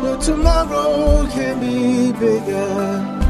Tomorrow 0.00 1.26
can 1.30 1.60
be 1.60 2.12
bigger. 2.12 3.20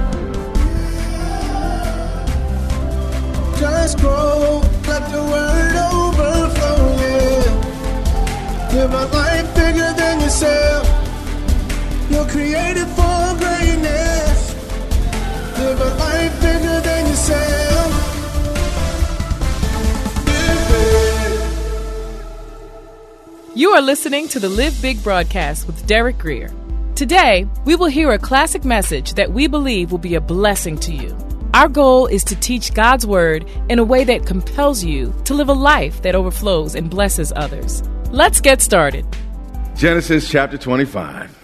Just 3.59 3.99
grow, 3.99 4.61
let 4.87 5.11
the 5.11 5.23
word 5.23 5.77
overflow. 5.93 6.81
Live 8.73 8.93
a 8.93 9.07
life 9.15 9.55
bigger 9.55 9.93
than 9.97 10.21
yourself. 10.21 10.87
You're 12.11 12.27
created 12.27 12.89
for 12.89 13.37
greatness. 13.39 14.55
Live 15.59 15.81
a 15.81 15.95
life 15.95 16.41
bigger 16.41 16.81
than 16.81 17.07
yourself. 17.07 17.91
You 23.55 23.71
are 23.71 23.83
listening 23.83 24.29
to 24.29 24.39
the 24.39 24.49
Live 24.49 24.81
Big 24.81 25.03
broadcast 25.03 25.67
with 25.67 25.87
Derek 25.87 26.19
Grier. 26.19 26.51
Today, 27.01 27.49
we 27.65 27.77
will 27.77 27.87
hear 27.87 28.11
a 28.11 28.19
classic 28.19 28.63
message 28.63 29.15
that 29.15 29.33
we 29.33 29.47
believe 29.47 29.91
will 29.91 29.97
be 29.97 30.17
a 30.17 30.21
blessing 30.21 30.77
to 30.81 30.93
you. 30.93 31.17
Our 31.55 31.67
goal 31.67 32.07
is 32.07 32.23
to 32.25 32.37
teach 32.37 32.75
God's 32.75 33.07
Word 33.07 33.49
in 33.71 33.79
a 33.79 33.85
way 33.85 34.05
that 34.05 34.27
compels 34.27 34.85
you 34.85 35.15
to 35.25 35.33
live 35.33 35.49
a 35.49 35.55
life 35.55 36.03
that 36.03 36.15
overflows 36.15 36.75
and 36.75 36.91
blesses 36.91 37.33
others. 37.35 37.83
Let's 38.11 38.43
get 38.43 38.61
started. 38.61 39.07
Genesis 39.77 40.29
chapter 40.29 40.59
25, 40.59 41.35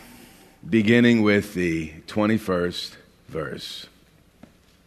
beginning 0.69 1.23
with 1.23 1.55
the 1.55 1.91
21st 2.07 2.95
verse. 3.29 3.87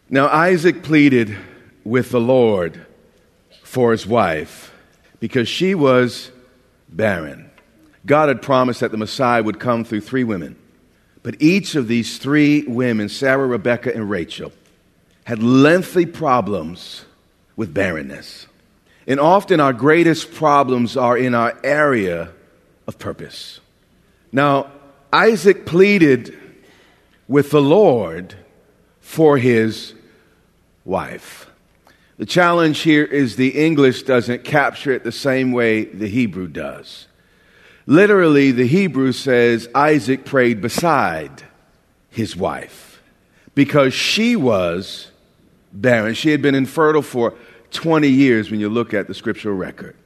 Now 0.08 0.28
Isaac 0.28 0.84
pleaded 0.84 1.36
with 1.82 2.10
the 2.10 2.20
Lord 2.20 2.86
for 3.64 3.90
his 3.90 4.06
wife 4.06 4.72
because 5.18 5.48
she 5.48 5.74
was 5.74 6.30
barren. 6.88 7.49
God 8.06 8.28
had 8.28 8.42
promised 8.42 8.80
that 8.80 8.90
the 8.90 8.96
Messiah 8.96 9.42
would 9.42 9.60
come 9.60 9.84
through 9.84 10.00
three 10.00 10.24
women. 10.24 10.56
But 11.22 11.36
each 11.40 11.74
of 11.74 11.86
these 11.86 12.18
three 12.18 12.62
women, 12.62 13.08
Sarah, 13.08 13.46
Rebecca, 13.46 13.94
and 13.94 14.08
Rachel, 14.08 14.52
had 15.24 15.42
lengthy 15.42 16.06
problems 16.06 17.04
with 17.56 17.74
barrenness. 17.74 18.46
And 19.06 19.20
often 19.20 19.60
our 19.60 19.72
greatest 19.72 20.32
problems 20.32 20.96
are 20.96 21.16
in 21.16 21.34
our 21.34 21.58
area 21.62 22.30
of 22.86 22.98
purpose. 22.98 23.60
Now, 24.32 24.70
Isaac 25.12 25.66
pleaded 25.66 26.38
with 27.28 27.50
the 27.50 27.60
Lord 27.60 28.34
for 29.00 29.36
his 29.36 29.94
wife. 30.84 31.50
The 32.16 32.26
challenge 32.26 32.80
here 32.80 33.04
is 33.04 33.36
the 33.36 33.64
English 33.64 34.04
doesn't 34.04 34.44
capture 34.44 34.92
it 34.92 35.04
the 35.04 35.12
same 35.12 35.52
way 35.52 35.84
the 35.84 36.08
Hebrew 36.08 36.48
does. 36.48 37.06
Literally, 37.90 38.52
the 38.52 38.68
Hebrew 38.68 39.10
says 39.10 39.68
Isaac 39.74 40.24
prayed 40.24 40.60
beside 40.60 41.42
his 42.08 42.36
wife 42.36 43.02
because 43.56 43.92
she 43.92 44.36
was 44.36 45.10
barren. 45.72 46.14
She 46.14 46.30
had 46.30 46.40
been 46.40 46.54
infertile 46.54 47.02
for 47.02 47.34
20 47.72 48.06
years 48.06 48.48
when 48.48 48.60
you 48.60 48.68
look 48.68 48.94
at 48.94 49.08
the 49.08 49.12
scriptural 49.12 49.56
record. 49.56 49.96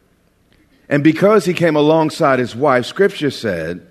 And 0.89 1.05
because 1.05 1.45
he 1.45 1.53
came 1.53 1.77
alongside 1.77 2.39
his 2.39 2.57
wife, 2.57 2.87
scripture 2.87 3.31
said, 3.31 3.87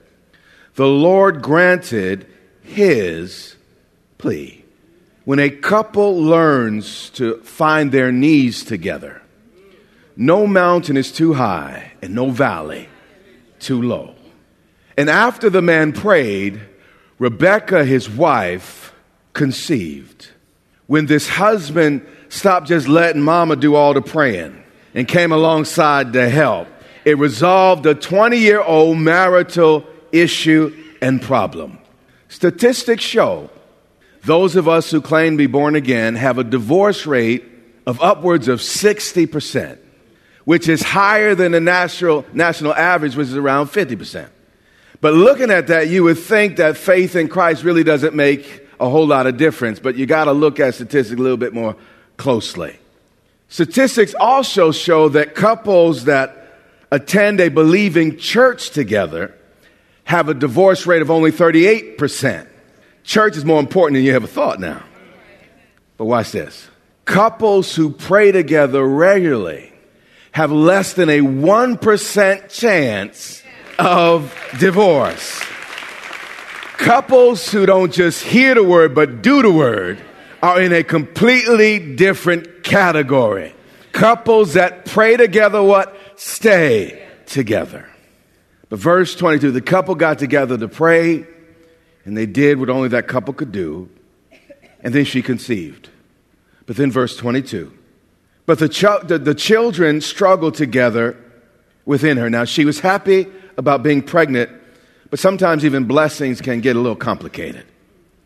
the 0.74 0.88
Lord 0.88 1.44
granted 1.44 2.26
his 2.64 3.56
plea. 4.18 4.66
When 5.24 5.38
a 5.38 5.52
couple 5.52 6.20
learns 6.20 7.12
to 7.12 7.38
find 7.42 7.92
their 7.92 8.12
knees 8.12 8.66
together, 8.66 9.22
no 10.18 10.48
mountain 10.48 10.98
is 10.98 11.12
too 11.12 11.34
high 11.34 11.92
and 12.02 12.16
no 12.16 12.32
valley 12.32 12.90
too 13.64 13.82
low. 13.82 14.14
And 14.98 15.10
after 15.10 15.50
the 15.50 15.62
man 15.62 15.92
prayed, 15.94 16.62
Rebecca, 17.18 17.84
his 17.84 18.10
wife, 18.10 18.94
conceived. 19.34 20.30
When 20.88 21.06
this 21.06 21.28
husband 21.28 22.06
stopped 22.30 22.68
just 22.68 22.88
letting 22.88 23.22
mama 23.22 23.56
do 23.56 23.76
all 23.76 23.94
the 23.94 24.02
praying 24.02 24.64
and 24.94 25.08
came 25.08 25.32
alongside 25.32 26.14
to 26.14 26.30
help, 26.30 26.68
it 27.06 27.18
resolved 27.18 27.86
a 27.86 27.96
20 27.96 28.38
year 28.38 28.62
old 28.62 28.98
marital 28.98 29.86
issue 30.12 30.76
and 31.02 31.22
problem. 31.22 31.80
Statistics 32.30 33.04
show 33.04 33.50
those 34.24 34.56
of 34.56 34.68
us 34.68 34.90
who 34.90 35.02
claim 35.02 35.34
to 35.34 35.38
be 35.38 35.48
born 35.48 35.76
again 35.76 36.16
have 36.16 36.38
a 36.38 36.44
divorce 36.44 37.06
rate 37.06 37.44
of 37.86 38.02
upwards 38.02 38.48
of 38.48 38.60
60%, 38.60 39.78
which 40.46 40.68
is 40.68 40.82
higher 40.82 41.36
than 41.36 41.54
the 41.54 41.60
national, 41.60 42.26
national 42.34 42.74
average, 42.74 43.16
which 43.16 43.28
is 43.28 43.36
around 43.36 43.68
50%. 43.68 44.30
But 45.02 45.14
looking 45.14 45.52
at 45.52 45.68
that, 45.68 45.90
you 45.90 46.04
would 46.04 46.18
think 46.18 46.58
that 46.58 46.78
faith 46.78 47.16
in 47.16 47.28
Christ 47.28 47.64
really 47.64 47.84
doesn't 47.84 48.16
make 48.16 48.68
a 48.80 48.90
whole 48.90 49.08
lot 49.08 49.28
of 49.28 49.38
difference, 49.38 49.80
but 49.80 49.96
you 49.96 50.06
got 50.06 50.26
to 50.26 50.34
look 50.34 50.60
at 50.60 50.76
statistics 50.76 51.20
a 51.20 51.22
little 51.22 51.38
bit 51.38 51.54
more 51.54 51.76
closely. 52.18 52.78
Statistics 53.50 54.14
also 54.20 54.72
show 54.72 55.10
that 55.10 55.36
couples 55.36 56.06
that 56.06 56.62
attend 56.92 57.40
a 57.40 57.50
believing 57.50 58.18
church 58.18 58.70
together 58.70 59.36
have 60.06 60.30
a 60.30 60.34
divorce 60.34 60.86
rate 60.86 61.02
of 61.02 61.12
only 61.12 61.32
38%. 61.32 62.48
Church 63.04 63.36
is 63.36 63.44
more 63.44 63.60
important 63.60 63.98
than 63.98 64.06
you 64.06 64.14
ever 64.14 64.28
thought 64.28 64.60
now. 64.60 64.84
But 65.98 66.06
watch 66.06 66.32
this. 66.32 66.70
Couples 67.06 67.76
who 67.76 67.92
pray 67.92 68.32
together 68.32 68.86
regularly 68.86 69.73
have 70.34 70.52
less 70.52 70.94
than 70.94 71.10
a 71.10 71.20
1% 71.20 72.50
chance 72.50 73.44
of 73.78 74.36
divorce. 74.60 75.42
Couples 76.78 77.50
who 77.52 77.66
don't 77.66 77.94
just 77.94 78.24
hear 78.24 78.56
the 78.56 78.64
word 78.64 78.94
but 78.94 79.22
do 79.22 79.42
the 79.42 79.52
word 79.52 80.02
are 80.42 80.60
in 80.60 80.74
a 80.74 80.84
completely 80.84 81.96
different 81.96 82.64
category. 82.64 83.56
Couples 83.94 84.56
that 84.56 84.86
pray 84.86 85.16
together, 85.16 85.62
what? 85.62 85.96
Stay 86.16 87.08
together. 87.28 87.88
But 88.70 88.80
verse 88.80 89.16
22 89.16 89.52
the 89.52 89.62
couple 89.62 89.94
got 89.94 90.18
together 90.18 90.58
to 90.58 90.68
pray, 90.68 91.28
and 92.06 92.18
they 92.18 92.26
did 92.26 92.60
what 92.60 92.70
only 92.70 92.90
that 92.90 93.08
couple 93.08 93.36
could 93.36 93.52
do, 93.52 93.88
and 94.82 94.96
then 94.96 95.06
she 95.06 95.22
conceived. 95.22 95.90
But 96.66 96.76
then 96.76 96.90
verse 96.90 97.16
22 97.16 97.72
but 98.46 98.60
the, 98.60 98.70
ch- 98.70 99.02
the, 99.04 99.20
the 99.20 99.36
children 99.36 100.02
struggled 100.02 100.56
together 100.56 101.18
within 101.86 102.18
her. 102.18 102.30
Now, 102.30 102.46
she 102.46 102.66
was 102.66 102.80
happy 102.80 103.28
about 103.58 103.84
being 103.84 104.02
pregnant, 104.02 104.50
but 105.10 105.20
sometimes 105.20 105.64
even 105.64 105.86
blessings 105.86 106.42
can 106.42 106.62
get 106.62 106.76
a 106.76 106.80
little 106.80 106.96
complicated. 106.96 107.66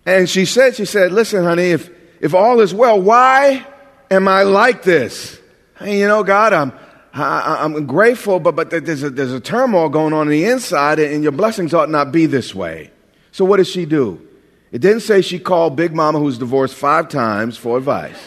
And 0.05 0.29
she 0.29 0.45
said, 0.45 0.75
she 0.75 0.85
said, 0.85 1.11
listen, 1.11 1.43
honey, 1.43 1.71
if, 1.71 1.89
if 2.21 2.33
all 2.33 2.61
is 2.61 2.73
well, 2.73 2.99
why 3.01 3.65
am 4.09 4.27
I 4.27 4.43
like 4.43 4.83
this? 4.83 5.39
Hey, 5.79 5.99
you 5.99 6.07
know, 6.07 6.23
God, 6.23 6.53
I'm, 6.53 6.71
I, 7.13 7.65
am 7.65 7.85
grateful, 7.85 8.39
but, 8.39 8.55
but 8.55 8.69
there's, 8.69 9.03
a, 9.03 9.09
there's 9.09 9.33
a 9.33 9.39
turmoil 9.39 9.89
going 9.89 10.13
on 10.13 10.27
in 10.27 10.31
the 10.31 10.45
inside, 10.45 10.99
and 10.99 11.23
your 11.23 11.31
blessings 11.31 11.73
ought 11.73 11.89
not 11.89 12.11
be 12.11 12.25
this 12.25 12.55
way. 12.55 12.91
So 13.31 13.45
what 13.45 13.57
does 13.57 13.67
she 13.67 13.85
do? 13.85 14.25
It 14.71 14.79
didn't 14.79 15.01
say 15.01 15.21
she 15.21 15.39
called 15.39 15.75
Big 15.75 15.93
Mama, 15.93 16.19
who's 16.19 16.37
divorced 16.37 16.75
five 16.75 17.09
times, 17.09 17.57
for 17.57 17.77
advice. 17.77 18.17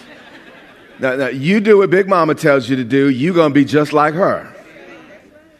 Now, 1.00 1.16
now, 1.16 1.28
you 1.28 1.60
do 1.60 1.78
what 1.78 1.88
Big 1.88 2.08
Mama 2.08 2.34
tells 2.34 2.68
you 2.68 2.76
to 2.76 2.84
do, 2.84 3.08
you're 3.08 3.34
going 3.34 3.50
to 3.50 3.54
be 3.54 3.64
just 3.64 3.94
like 3.94 4.12
her. 4.14 4.54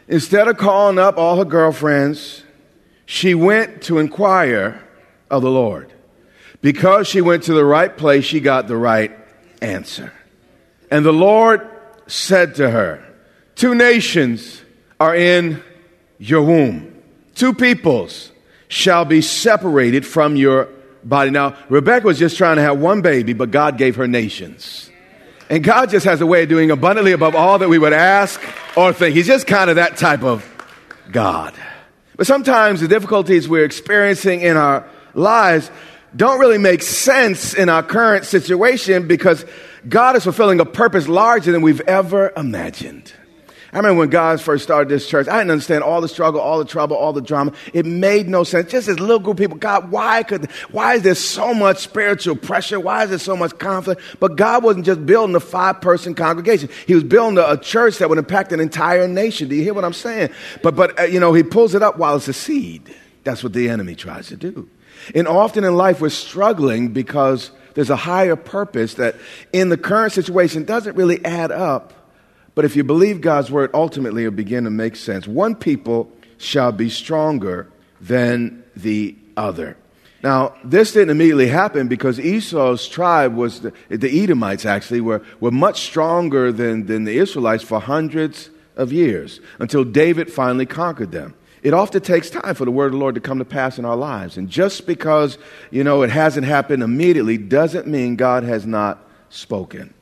Instead 0.07 0.49
of 0.49 0.59
calling 0.59 0.99
up 0.99 1.17
all 1.17 1.39
her 1.39 1.45
girlfriends, 1.47 2.43
she 3.07 3.35
went 3.35 3.83
to 3.83 3.99
inquire 3.99 4.83
of 5.31 5.43
the 5.43 5.51
Lord. 5.51 5.93
Because 6.61 7.09
she 7.09 7.23
went 7.23 7.45
to 7.45 7.55
the 7.55 7.65
right 7.65 7.97
place, 7.97 8.27
she 8.27 8.41
got 8.41 8.69
the 8.69 8.77
right 8.77 9.17
answer. 9.63 10.13
And 10.91 11.07
the 11.07 11.13
Lord 11.13 11.67
said 12.07 12.57
to 12.57 12.71
her, 12.71 13.03
Two 13.55 13.75
nations 13.75 14.61
are 14.99 15.15
in 15.15 15.63
your 16.19 16.43
womb, 16.43 17.03
two 17.35 17.55
peoples 17.55 18.31
shall 18.69 19.07
be 19.07 19.23
separated 19.23 20.05
from 20.05 20.37
your 20.37 20.69
body. 21.03 21.31
Now, 21.31 21.57
Rebecca 21.71 22.07
was 22.07 22.19
just 22.19 22.37
trying 22.37 22.57
to 22.57 22.63
have 22.63 22.79
one 22.79 23.01
baby, 23.01 23.33
but 23.33 23.51
God 23.51 23.79
gave 23.79 23.97
her 23.97 24.07
nations. 24.07 24.90
And 25.51 25.65
God 25.65 25.91
just 25.91 26.07
has 26.07 26.21
a 26.21 26.27
way 26.27 26.45
of 26.45 26.49
doing 26.49 26.71
abundantly 26.71 27.11
above 27.11 27.35
all 27.35 27.59
that 27.59 27.69
we 27.69 27.77
would 27.77 27.93
ask 27.93 28.41
or 28.77 28.93
think. 28.93 29.17
He's 29.17 29.27
just 29.27 29.49
kind 29.49 29.69
of 29.69 29.77
that 29.77 29.97
type 29.97 30.23
of 30.23 30.47
God. 31.11 31.53
But 32.17 32.29
sometimes 32.29 32.81
the 32.81 32.87
difficulties 32.87 33.49
we're 33.49 33.65
experiencing 33.65 34.43
in 34.43 34.57
our 34.57 34.89
lives 35.13 35.69
don't 36.15 36.39
really 36.39 36.59
make 36.59 36.83
sense 36.83 37.53
in 37.53 37.69
our 37.69 37.83
current 37.83 38.25
situation 38.27 39.09
because 39.09 39.45
God 39.89 40.15
is 40.15 40.23
fulfilling 40.23 40.61
a 40.61 40.65
purpose 40.65 41.09
larger 41.09 41.51
than 41.51 41.63
we've 41.63 41.81
ever 41.81 42.33
imagined. 42.37 43.13
I 43.73 43.77
remember 43.77 44.01
when 44.01 44.11
God 44.11 44.41
first 44.41 44.65
started 44.65 44.89
this 44.89 45.09
church, 45.09 45.29
I 45.29 45.39
didn't 45.39 45.53
understand 45.53 45.85
all 45.85 46.01
the 46.01 46.09
struggle, 46.09 46.41
all 46.41 46.59
the 46.59 46.65
trouble, 46.65 46.97
all 46.97 47.13
the 47.13 47.21
drama. 47.21 47.53
It 47.73 47.87
made 47.87 48.29
no 48.29 48.43
sense. 48.43 48.69
Just 48.69 48.89
as 48.89 48.99
little 48.99 49.21
group 49.21 49.37
of 49.37 49.39
people, 49.39 49.59
God, 49.59 49.93
why 49.93 50.25
could, 50.25 50.51
why 50.73 50.95
is 50.95 51.03
there 51.03 51.15
so 51.15 51.55
much 51.55 51.79
spiritual 51.79 52.35
pressure? 52.35 52.81
Why 52.81 53.05
is 53.05 53.11
there 53.11 53.19
so 53.21 53.37
much 53.37 53.57
conflict? 53.59 54.01
But 54.19 54.35
God 54.35 54.65
wasn't 54.65 54.87
just 54.87 55.07
building 55.07 55.37
a 55.37 55.41
five 55.41 55.81
person 55.81 56.17
congregation. 56.17 56.69
He 56.89 56.95
was 56.95 57.05
building 57.05 57.39
a, 57.39 57.53
a, 57.53 57.57
church 57.57 57.99
that 57.99 58.09
would 58.09 58.19
impact 58.19 58.51
an 58.51 58.59
entire 58.59 59.07
nation. 59.07 59.49
Do 59.49 59.55
you 59.55 59.63
hear 59.63 59.75
what 59.75 59.85
I'm 59.85 59.93
saying? 59.93 60.31
But, 60.63 60.75
but, 60.75 60.99
uh, 60.99 61.03
you 61.05 61.21
know, 61.21 61.33
he 61.33 61.45
pulls 61.45 61.75
it 61.77 61.83
up 61.83 61.97
while 61.97 62.17
it's 62.17 62.27
a 62.27 62.33
seed. 62.33 62.93
That's 63.23 63.45
what 63.45 63.53
the 63.53 63.69
enemy 63.69 63.95
tries 63.95 64.29
to 64.29 64.37
do. 64.37 64.69
And 65.15 65.29
often 65.29 65.63
in 65.63 65.77
life, 65.77 66.01
we're 66.01 66.09
struggling 66.09 66.89
because 66.89 67.53
there's 67.75 67.91
a 67.91 67.97
higher 67.97 68.35
purpose 68.35 68.95
that 68.95 69.15
in 69.53 69.69
the 69.69 69.77
current 69.77 70.13
situation 70.13 70.65
doesn't 70.65 70.97
really 70.97 71.25
add 71.25 71.53
up 71.53 71.95
but 72.61 72.67
if 72.67 72.77
you 72.77 72.85
believe 72.85 73.23
God's 73.23 73.51
word, 73.51 73.71
ultimately 73.73 74.25
it'll 74.25 74.37
begin 74.37 74.65
to 74.65 74.71
make 74.71 74.95
sense. 74.95 75.27
One 75.27 75.55
people 75.55 76.13
shall 76.37 76.73
be 76.73 76.91
stronger 76.91 77.73
than 78.03 78.65
the 78.77 79.17
other. 79.35 79.79
Now, 80.23 80.55
this 80.63 80.93
didn't 80.93 81.09
immediately 81.09 81.47
happen 81.47 81.89
because 81.89 82.21
Esau's 82.21 82.87
tribe 82.87 83.35
was, 83.35 83.63
the, 83.63 83.73
the 83.89 84.23
Edomites 84.23 84.67
actually, 84.67 85.01
were, 85.01 85.23
were 85.41 85.51
much 85.51 85.81
stronger 85.81 86.53
than, 86.53 86.85
than 86.85 87.05
the 87.05 87.17
Israelites 87.17 87.65
for 87.65 87.81
hundreds 87.81 88.51
of 88.77 88.93
years 88.93 89.41
until 89.59 89.83
David 89.83 90.31
finally 90.31 90.67
conquered 90.67 91.13
them. 91.13 91.33
It 91.63 91.73
often 91.73 92.03
takes 92.03 92.29
time 92.29 92.55
for 92.55 92.67
the 92.67 92.71
word 92.71 92.89
of 92.89 92.93
the 92.93 92.99
Lord 92.99 93.15
to 93.15 93.23
come 93.23 93.39
to 93.39 93.47
pass 93.47 93.79
in 93.79 93.87
our 93.87 93.97
lives. 93.97 94.37
And 94.37 94.51
just 94.51 94.87
because, 94.87 95.39
you 95.71 95.83
know, 95.83 96.03
it 96.03 96.11
hasn't 96.11 96.47
happened 96.47 96.83
immediately 96.83 97.39
doesn't 97.39 97.87
mean 97.87 98.17
God 98.17 98.43
has 98.43 98.67
not 98.67 99.03
spoken. 99.31 99.95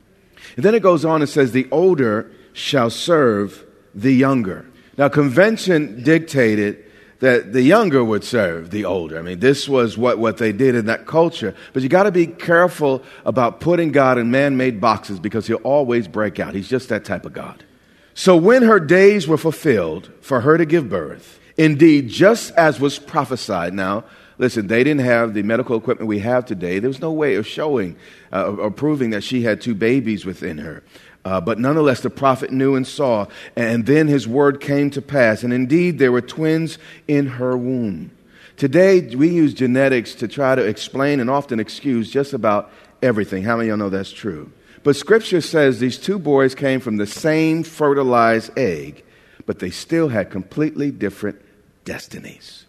And 0.57 0.65
then 0.65 0.75
it 0.75 0.83
goes 0.83 1.05
on 1.05 1.21
and 1.21 1.29
says, 1.29 1.53
the 1.53 1.69
older 1.71 2.33
shall 2.53 2.89
serve 2.89 3.65
the 3.93 4.13
younger. 4.13 4.65
Now, 4.97 5.09
convention 5.09 6.03
dictated 6.03 6.85
that 7.19 7.51
the 7.51 7.61
younger 7.61 8.03
would 8.03 8.23
serve 8.23 8.71
the 8.71 8.85
older. 8.85 9.19
I 9.19 9.21
mean, 9.21 9.39
this 9.39 9.67
was 9.67 9.97
what, 9.97 10.19
what 10.19 10.37
they 10.37 10.51
did 10.51 10.75
in 10.75 10.85
that 10.85 11.05
culture. 11.05 11.53
But 11.73 11.83
you 11.83 11.89
got 11.89 12.03
to 12.03 12.11
be 12.11 12.27
careful 12.27 13.03
about 13.25 13.59
putting 13.59 13.91
God 13.91 14.17
in 14.17 14.31
man 14.31 14.57
made 14.57 14.79
boxes 14.79 15.19
because 15.19 15.47
he'll 15.47 15.57
always 15.57 16.07
break 16.07 16.39
out. 16.39 16.53
He's 16.53 16.69
just 16.69 16.89
that 16.89 17.05
type 17.05 17.25
of 17.25 17.33
God. 17.33 17.63
So, 18.13 18.35
when 18.35 18.63
her 18.63 18.79
days 18.79 19.27
were 19.27 19.37
fulfilled 19.37 20.11
for 20.21 20.41
her 20.41 20.57
to 20.57 20.65
give 20.65 20.89
birth, 20.89 21.39
indeed, 21.57 22.09
just 22.09 22.51
as 22.51 22.79
was 22.79 22.99
prophesied, 22.99 23.73
now, 23.73 24.03
listen, 24.37 24.67
they 24.67 24.83
didn't 24.83 25.05
have 25.05 25.33
the 25.33 25.43
medical 25.43 25.77
equipment 25.77 26.07
we 26.07 26.19
have 26.19 26.45
today. 26.45 26.79
There 26.79 26.89
was 26.89 26.99
no 26.99 27.11
way 27.11 27.35
of 27.35 27.47
showing 27.47 27.95
uh, 28.33 28.51
or 28.51 28.71
proving 28.71 29.11
that 29.11 29.23
she 29.23 29.43
had 29.43 29.61
two 29.61 29.75
babies 29.75 30.25
within 30.25 30.57
her. 30.57 30.83
Uh, 31.25 31.41
but 31.41 31.59
nonetheless, 31.59 31.99
the 32.01 32.09
prophet 32.09 32.51
knew 32.51 32.75
and 32.75 32.87
saw, 32.87 33.25
and 33.55 33.85
then 33.85 34.07
his 34.07 34.27
word 34.27 34.61
came 34.61 34.89
to 34.91 35.01
pass. 35.01 35.43
And 35.43 35.51
indeed, 35.51 35.99
there 35.99 36.11
were 36.11 36.21
twins 36.21 36.77
in 37.07 37.27
her 37.27 37.57
womb. 37.57 38.11
Today, 38.55 39.01
we 39.15 39.29
use 39.29 39.53
genetics 39.53 40.15
to 40.15 40.27
try 40.27 40.55
to 40.55 40.63
explain 40.63 41.19
and 41.19 41.29
often 41.29 41.59
excuse 41.59 42.09
just 42.09 42.33
about 42.33 42.71
everything. 43.01 43.43
How 43.43 43.57
many 43.57 43.69
of 43.69 43.79
y'all 43.79 43.85
know 43.85 43.89
that's 43.89 44.11
true? 44.11 44.51
But 44.83 44.95
scripture 44.95 45.41
says 45.41 45.79
these 45.79 45.97
two 45.97 46.19
boys 46.19 46.55
came 46.55 46.79
from 46.79 46.97
the 46.97 47.07
same 47.07 47.63
fertilized 47.63 48.57
egg, 48.57 49.03
but 49.45 49.59
they 49.59 49.69
still 49.69 50.09
had 50.09 50.29
completely 50.29 50.91
different 50.91 51.41
destinies. 51.85 52.65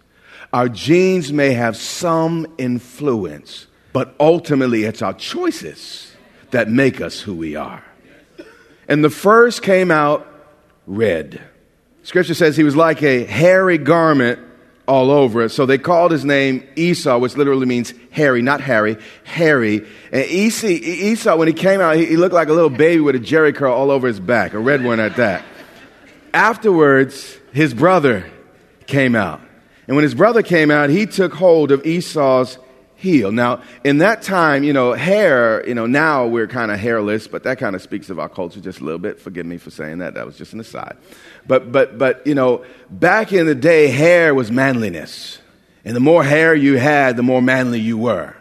Our 0.52 0.68
genes 0.68 1.32
may 1.32 1.52
have 1.52 1.76
some 1.76 2.46
influence, 2.58 3.66
but 3.92 4.14
ultimately, 4.18 4.84
it's 4.84 5.02
our 5.02 5.14
choices 5.14 6.14
that 6.50 6.68
make 6.68 7.00
us 7.00 7.20
who 7.20 7.34
we 7.34 7.54
are. 7.54 7.84
And 8.90 9.04
the 9.04 9.10
first 9.10 9.62
came 9.62 9.90
out 9.90 10.26
red. 10.86 11.40
Scripture 12.02 12.34
says 12.34 12.56
he 12.56 12.64
was 12.64 12.74
like 12.74 13.02
a 13.04 13.24
hairy 13.24 13.78
garment 13.78 14.40
all 14.88 15.12
over 15.12 15.42
it. 15.42 15.50
So 15.50 15.64
they 15.64 15.78
called 15.78 16.10
his 16.10 16.24
name 16.24 16.66
Esau, 16.74 17.18
which 17.18 17.36
literally 17.36 17.66
means 17.66 17.94
hairy, 18.10 18.42
not 18.42 18.60
Harry, 18.60 18.96
hairy. 19.22 19.86
And 20.10 20.24
Esau, 20.26 21.36
when 21.36 21.46
he 21.46 21.54
came 21.54 21.80
out, 21.80 21.96
he 21.96 22.16
looked 22.16 22.34
like 22.34 22.48
a 22.48 22.52
little 22.52 22.68
baby 22.68 23.00
with 23.00 23.14
a 23.14 23.20
Jheri 23.20 23.54
curl 23.54 23.72
all 23.72 23.92
over 23.92 24.08
his 24.08 24.18
back, 24.18 24.54
a 24.54 24.58
red 24.58 24.82
one 24.82 24.98
at 24.98 25.14
that. 25.16 25.44
Afterwards, 26.34 27.38
his 27.52 27.72
brother 27.72 28.28
came 28.88 29.14
out. 29.14 29.40
And 29.86 29.94
when 29.94 30.02
his 30.02 30.14
brother 30.16 30.42
came 30.42 30.72
out, 30.72 30.90
he 30.90 31.06
took 31.06 31.32
hold 31.32 31.70
of 31.70 31.86
Esau's 31.86 32.58
heel. 33.00 33.32
Now, 33.32 33.62
in 33.82 33.98
that 33.98 34.20
time, 34.20 34.62
you 34.62 34.72
know, 34.72 34.92
hair, 34.92 35.66
you 35.66 35.74
know, 35.74 35.86
now 35.86 36.26
we're 36.26 36.46
kind 36.46 36.70
of 36.70 36.78
hairless, 36.78 37.26
but 37.26 37.44
that 37.44 37.58
kind 37.58 37.74
of 37.74 37.80
speaks 37.80 38.10
of 38.10 38.18
our 38.18 38.28
culture 38.28 38.60
just 38.60 38.80
a 38.80 38.84
little 38.84 38.98
bit. 38.98 39.18
Forgive 39.18 39.46
me 39.46 39.56
for 39.56 39.70
saying 39.70 39.98
that. 39.98 40.14
That 40.14 40.26
was 40.26 40.36
just 40.36 40.52
an 40.52 40.60
aside. 40.60 40.98
But, 41.46 41.72
but, 41.72 41.96
but, 41.96 42.26
you 42.26 42.34
know, 42.34 42.64
back 42.90 43.32
in 43.32 43.46
the 43.46 43.54
day, 43.54 43.88
hair 43.88 44.34
was 44.34 44.50
manliness. 44.50 45.38
And 45.84 45.96
the 45.96 46.00
more 46.00 46.22
hair 46.22 46.54
you 46.54 46.76
had, 46.76 47.16
the 47.16 47.22
more 47.22 47.40
manly 47.40 47.80
you 47.80 47.96
were. 47.96 48.36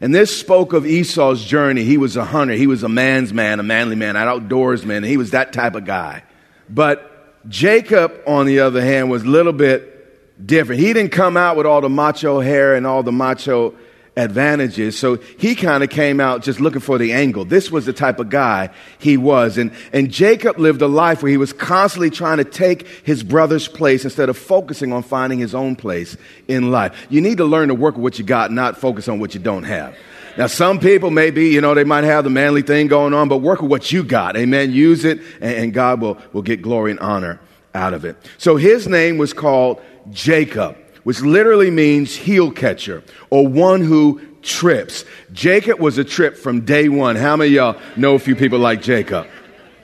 And 0.00 0.14
this 0.14 0.38
spoke 0.38 0.72
of 0.72 0.86
Esau's 0.86 1.44
journey. 1.44 1.82
He 1.82 1.96
was 1.96 2.16
a 2.16 2.24
hunter. 2.24 2.54
He 2.54 2.68
was 2.68 2.84
a 2.84 2.88
man's 2.88 3.32
man, 3.32 3.58
a 3.58 3.64
manly 3.64 3.96
man, 3.96 4.14
an 4.14 4.28
outdoorsman. 4.28 5.04
He 5.04 5.16
was 5.16 5.32
that 5.32 5.52
type 5.52 5.74
of 5.74 5.84
guy. 5.84 6.22
But 6.68 7.48
Jacob, 7.48 8.12
on 8.26 8.46
the 8.46 8.60
other 8.60 8.80
hand, 8.80 9.10
was 9.10 9.24
a 9.24 9.28
little 9.28 9.52
bit 9.52 10.46
different. 10.46 10.80
He 10.80 10.92
didn't 10.92 11.12
come 11.12 11.36
out 11.36 11.56
with 11.56 11.66
all 11.66 11.80
the 11.80 11.88
macho 11.88 12.40
hair 12.40 12.74
and 12.74 12.86
all 12.86 13.02
the 13.02 13.12
macho 13.12 13.74
advantages. 14.16 14.98
So 14.98 15.16
he 15.16 15.54
kind 15.54 15.84
of 15.84 15.90
came 15.90 16.20
out 16.20 16.42
just 16.42 16.58
looking 16.58 16.80
for 16.80 16.96
the 16.96 17.12
angle. 17.12 17.44
This 17.44 17.70
was 17.70 17.84
the 17.84 17.92
type 17.92 18.18
of 18.18 18.30
guy 18.30 18.70
he 18.98 19.16
was. 19.16 19.58
And, 19.58 19.72
and 19.92 20.10
Jacob 20.10 20.58
lived 20.58 20.80
a 20.80 20.88
life 20.88 21.22
where 21.22 21.30
he 21.30 21.36
was 21.36 21.52
constantly 21.52 22.10
trying 22.10 22.38
to 22.38 22.44
take 22.44 22.86
his 23.04 23.22
brother's 23.22 23.68
place 23.68 24.04
instead 24.04 24.28
of 24.28 24.38
focusing 24.38 24.92
on 24.92 25.02
finding 25.02 25.38
his 25.38 25.54
own 25.54 25.76
place 25.76 26.16
in 26.48 26.70
life. 26.70 27.06
You 27.10 27.20
need 27.20 27.38
to 27.38 27.44
learn 27.44 27.68
to 27.68 27.74
work 27.74 27.96
with 27.96 28.02
what 28.02 28.18
you 28.18 28.24
got, 28.24 28.50
not 28.50 28.78
focus 28.78 29.06
on 29.08 29.18
what 29.18 29.34
you 29.34 29.40
don't 29.40 29.64
have. 29.64 29.94
Now, 30.38 30.46
some 30.48 30.80
people 30.80 31.10
maybe, 31.10 31.48
you 31.48 31.60
know, 31.60 31.74
they 31.74 31.84
might 31.84 32.04
have 32.04 32.24
the 32.24 32.30
manly 32.30 32.62
thing 32.62 32.88
going 32.88 33.14
on, 33.14 33.28
but 33.28 33.38
work 33.38 33.62
with 33.62 33.70
what 33.70 33.90
you 33.90 34.02
got. 34.02 34.36
Amen. 34.36 34.70
Use 34.70 35.04
it, 35.04 35.18
and, 35.40 35.54
and 35.56 35.72
God 35.72 36.00
will, 36.00 36.18
will 36.32 36.42
get 36.42 36.60
glory 36.60 36.90
and 36.90 37.00
honor 37.00 37.40
out 37.74 37.94
of 37.94 38.04
it. 38.04 38.16
So 38.38 38.56
his 38.56 38.86
name 38.86 39.18
was 39.18 39.32
called 39.32 39.80
Jacob 40.10 40.76
which 41.06 41.20
literally 41.20 41.70
means 41.70 42.16
heel 42.16 42.50
catcher 42.50 43.00
or 43.30 43.46
one 43.46 43.80
who 43.80 44.20
trips. 44.42 45.04
Jacob 45.32 45.78
was 45.78 45.98
a 45.98 46.04
trip 46.04 46.36
from 46.36 46.62
day 46.62 46.88
one. 46.88 47.14
How 47.14 47.36
many 47.36 47.52
y'all 47.52 47.80
know 47.94 48.16
a 48.16 48.18
few 48.18 48.34
people 48.34 48.58
like 48.58 48.82
Jacob? 48.82 49.28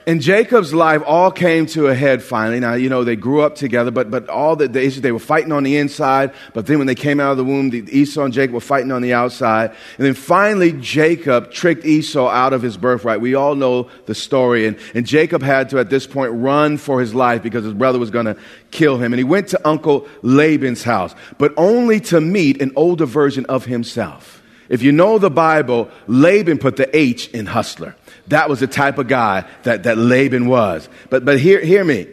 And 0.05 0.21
Jacob's 0.21 0.73
life 0.73 1.01
all 1.05 1.31
came 1.31 1.65
to 1.67 1.87
a 1.87 1.95
head 1.95 2.21
finally. 2.21 2.59
Now, 2.59 2.73
you 2.73 2.89
know, 2.89 3.05
they 3.05 3.15
grew 3.15 3.41
up 3.41 3.55
together, 3.55 3.89
but, 3.89 4.11
but 4.11 4.27
all 4.27 4.57
the, 4.57 4.67
the 4.67 4.83
issues, 4.83 5.01
they 5.01 5.13
were 5.13 5.19
fighting 5.19 5.53
on 5.53 5.63
the 5.63 5.77
inside. 5.77 6.33
But 6.53 6.65
then 6.65 6.77
when 6.77 6.87
they 6.87 6.95
came 6.95 7.21
out 7.21 7.31
of 7.31 7.37
the 7.37 7.45
womb, 7.45 7.69
the, 7.69 7.85
Esau 7.89 8.23
and 8.23 8.33
Jacob 8.33 8.53
were 8.53 8.59
fighting 8.59 8.91
on 8.91 9.01
the 9.01 9.13
outside. 9.13 9.69
And 9.97 10.05
then 10.05 10.13
finally, 10.13 10.73
Jacob 10.73 11.51
tricked 11.51 11.85
Esau 11.85 12.27
out 12.27 12.51
of 12.51 12.61
his 12.61 12.75
birthright. 12.75 13.21
We 13.21 13.35
all 13.35 13.55
know 13.55 13.89
the 14.05 14.15
story. 14.15 14.67
And, 14.67 14.77
and 14.93 15.05
Jacob 15.05 15.41
had 15.41 15.69
to, 15.69 15.79
at 15.79 15.89
this 15.89 16.05
point, 16.05 16.33
run 16.33 16.77
for 16.77 16.99
his 16.99 17.15
life 17.15 17.41
because 17.41 17.63
his 17.63 17.73
brother 17.73 17.97
was 17.97 18.11
going 18.11 18.25
to 18.25 18.35
kill 18.71 18.97
him. 18.97 19.13
And 19.13 19.19
he 19.19 19.23
went 19.23 19.47
to 19.49 19.67
Uncle 19.67 20.07
Laban's 20.21 20.83
house, 20.83 21.15
but 21.37 21.53
only 21.55 22.01
to 22.01 22.19
meet 22.19 22.61
an 22.61 22.73
older 22.75 23.05
version 23.05 23.45
of 23.45 23.65
himself. 23.65 24.41
If 24.67 24.81
you 24.81 24.91
know 24.91 25.17
the 25.17 25.29
Bible, 25.29 25.89
Laban 26.07 26.57
put 26.57 26.75
the 26.75 26.95
H 26.97 27.29
in 27.29 27.45
hustler. 27.45 27.95
That 28.27 28.49
was 28.49 28.59
the 28.59 28.67
type 28.67 28.97
of 28.97 29.07
guy 29.07 29.45
that, 29.63 29.83
that 29.83 29.97
Laban 29.97 30.47
was. 30.47 30.87
But, 31.09 31.25
but 31.25 31.39
hear, 31.39 31.59
hear 31.59 31.83
me. 31.83 32.07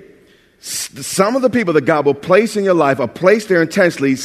Some 0.60 1.36
of 1.36 1.42
the 1.42 1.50
people 1.50 1.72
that 1.74 1.86
God 1.86 2.04
will 2.04 2.14
place 2.14 2.56
in 2.56 2.64
your 2.64 2.74
life 2.74 3.00
are 3.00 3.08
placed 3.08 3.48
there 3.48 3.62
intentionally, 3.62 4.16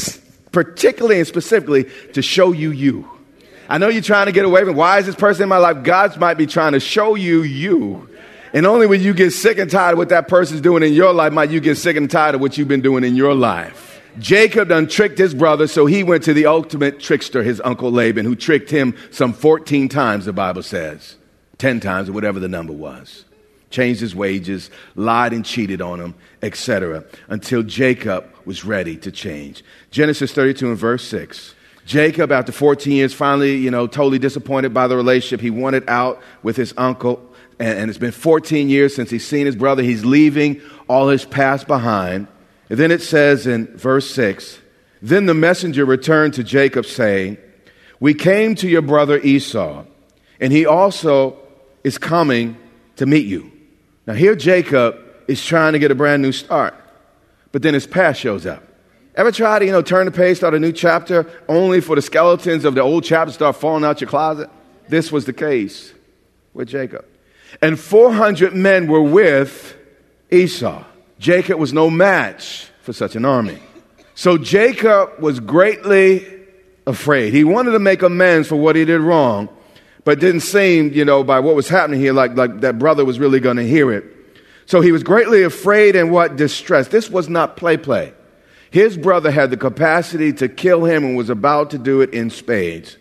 particularly 0.52 1.20
and 1.20 1.28
specifically 1.28 1.86
to 2.14 2.22
show 2.22 2.52
you 2.52 2.72
you. 2.72 3.10
I 3.70 3.78
know 3.78 3.88
you're 3.88 4.02
trying 4.02 4.28
to 4.28 4.32
get 4.32 4.46
away 4.46 4.64
from 4.64 4.76
why 4.76 5.00
is 5.00 5.06
this 5.06 5.16
person 5.16 5.44
in 5.44 5.50
my 5.50 5.58
life? 5.58 5.84
God 5.84 6.18
might 6.18 6.38
be 6.38 6.46
trying 6.46 6.74
to 6.74 6.80
show 6.80 7.16
you 7.16 7.44
you. 7.44 8.10
And 8.54 8.66
only 8.66 8.88
when 8.88 9.02
you 9.02 9.14
get 9.14 9.32
sick 9.32 9.58
and 9.58 9.70
tired 9.70 9.94
of 9.94 9.98
what 9.98 10.10
that 10.10 10.28
person's 10.28 10.62
doing 10.62 10.84
in 10.84 10.94
your 10.94 11.14
life 11.14 11.34
might 11.34 11.50
you 11.50 11.60
get 11.60 11.78
sick 11.78 11.98
and 11.98 12.10
tired 12.10 12.36
of 12.36 12.42
what 12.42 12.58
you've 12.58 12.68
been 12.68 12.82
doing 12.82 13.04
in 13.04 13.16
your 13.16 13.34
life. 13.34 14.02
Jacob 14.20 14.70
done 14.70 14.88
tricked 14.88 15.18
his 15.18 15.34
brother, 15.34 15.68
so 15.68 15.86
he 15.86 16.04
went 16.04 16.24
to 16.24 16.34
the 16.34 16.46
ultimate 16.46 17.00
trickster, 17.00 17.44
his 17.44 17.60
uncle 17.66 17.92
Laban, 17.92 18.26
who 18.26 18.36
tricked 18.36 18.70
him 18.70 18.96
some 19.12 19.34
14 19.34 19.90
times, 19.90 20.26
the 20.26 20.34
Bible 20.34 20.64
says. 20.64 21.18
10 21.58 21.80
times 21.80 22.10
or 22.10 22.14
whatever 22.14 22.40
the 22.40 22.48
number 22.48 22.74
was. 22.74 23.26
Changed 23.70 24.02
his 24.02 24.16
wages, 24.16 24.70
lied 24.96 25.34
and 25.34 25.44
cheated 25.44 25.82
on 25.82 26.00
him, 26.00 26.16
etc. 26.42 27.04
Until 27.28 27.64
Jacob 27.64 28.26
was 28.46 28.64
ready 28.64 28.96
to 28.98 29.12
change. 29.12 29.64
Genesis 29.92 30.32
32 30.32 30.70
and 30.70 30.78
verse 30.78 31.04
6. 31.08 31.56
Jacob, 31.86 32.32
after 32.32 32.52
14 32.52 32.94
years, 32.94 33.14
finally, 33.14 33.58
you 33.58 33.70
know, 33.70 33.86
totally 33.86 34.18
disappointed 34.18 34.74
by 34.74 34.88
the 34.88 34.96
relationship, 34.96 35.40
he 35.40 35.52
wanted 35.52 35.88
out 35.88 36.22
with 36.42 36.56
his 36.56 36.74
uncle. 36.78 37.22
and, 37.60 37.78
and 37.78 37.90
it's 37.90 38.00
been 38.00 38.12
14 38.12 38.70
years 38.70 38.96
since 38.96 39.10
he's 39.10 39.26
seen 39.26 39.46
his 39.46 39.56
brother. 39.56 39.84
He's 39.84 40.04
leaving 40.04 40.62
all 40.88 41.10
his 41.10 41.26
past 41.26 41.68
behind. 41.68 42.28
And 42.70 42.80
then 42.80 42.92
it 42.92 43.02
says 43.02 43.46
in 43.46 43.68
verse 43.78 44.10
6 44.10 44.60
Then 45.02 45.28
the 45.28 45.36
messenger 45.36 45.86
returned 45.86 46.34
to 46.36 46.44
Jacob, 46.44 46.86
saying, 46.86 47.38
We 48.00 48.14
came 48.16 48.56
to 48.56 48.68
your 48.68 48.82
brother 48.82 49.20
Esau, 49.20 49.86
and 50.40 50.52
he 50.52 50.66
also 50.66 51.38
is 51.86 52.00
coming 52.00 52.58
to 52.96 53.06
meet 53.06 53.28
you. 53.28 53.52
Now, 54.08 54.16
here 54.16 54.36
Jacob 54.36 54.98
is 55.28 55.46
trying 55.46 55.74
to 55.74 55.80
get 55.80 55.92
a 55.92 55.96
brand 55.96 56.24
new 56.24 56.32
start, 56.32 56.74
but 57.52 57.62
then 57.62 57.76
his 57.76 57.86
past 57.86 58.20
shows 58.20 58.48
up. 58.48 58.64
Ever 59.14 59.32
try 59.32 59.60
to, 59.60 59.66
you 59.66 59.72
know, 59.72 59.84
turn 59.84 60.06
the 60.06 60.12
page, 60.12 60.38
start 60.38 60.56
a 60.56 60.60
new 60.60 60.72
chapter, 60.72 61.26
only 61.48 61.82
for 61.82 61.96
the 61.96 62.02
skeletons 62.02 62.66
of 62.66 62.74
the 62.74 62.82
old 62.82 63.04
chapter 63.04 63.30
to 63.30 63.34
start 63.34 63.56
falling 63.56 63.86
out 63.86 64.02
your 64.02 64.10
closet? 64.10 64.50
This 64.90 65.12
was 65.12 65.26
the 65.26 65.32
case 65.32 65.94
with 66.56 66.68
Jacob. 66.68 67.06
And 67.62 67.80
400 67.80 68.56
men 68.56 68.88
were 68.88 69.02
with 69.02 69.78
Esau. 70.32 70.84
Jacob 71.20 71.60
was 71.60 71.72
no 71.72 71.92
match 71.92 72.68
for 72.82 72.94
such 72.94 73.16
an 73.16 73.26
army. 73.26 73.60
So 74.16 74.40
Jacob 74.40 75.20
was 75.20 75.40
greatly 75.40 76.26
afraid. 76.88 77.32
He 77.32 77.44
wanted 77.44 77.72
to 77.72 77.80
make 77.80 78.02
amends 78.02 78.48
for 78.48 78.56
what 78.56 78.76
he 78.76 78.86
did 78.86 79.02
wrong, 79.02 79.50
but 80.06 80.20
didn't 80.20 80.42
seem, 80.42 80.94
you 80.94 81.04
know, 81.04 81.24
by 81.24 81.40
what 81.40 81.56
was 81.56 81.68
happening 81.68 82.00
here, 82.00 82.14
like, 82.14 82.38
like 82.38 82.62
that 82.62 82.80
brother 82.80 83.04
was 83.04 83.20
really 83.20 83.40
going 83.40 83.58
to 83.58 83.68
hear 83.68 83.92
it. 83.92 84.06
So 84.68 84.80
he 84.80 84.92
was 84.92 85.04
greatly 85.04 85.44
afraid 85.44 85.96
and 85.96 86.12
what? 86.12 86.38
Distressed. 86.38 86.92
This 86.92 87.10
was 87.10 87.28
not 87.28 87.58
play 87.58 87.76
play. 87.76 88.14
His 88.72 88.98
brother 88.98 89.32
had 89.32 89.50
the 89.50 89.58
capacity 89.58 90.32
to 90.34 90.48
kill 90.48 90.86
him 90.86 91.04
and 91.04 91.18
was 91.18 91.30
about 91.30 91.72
to 91.72 91.78
do 91.78 92.02
it 92.02 92.14
in 92.14 92.30
spades. 92.30 92.98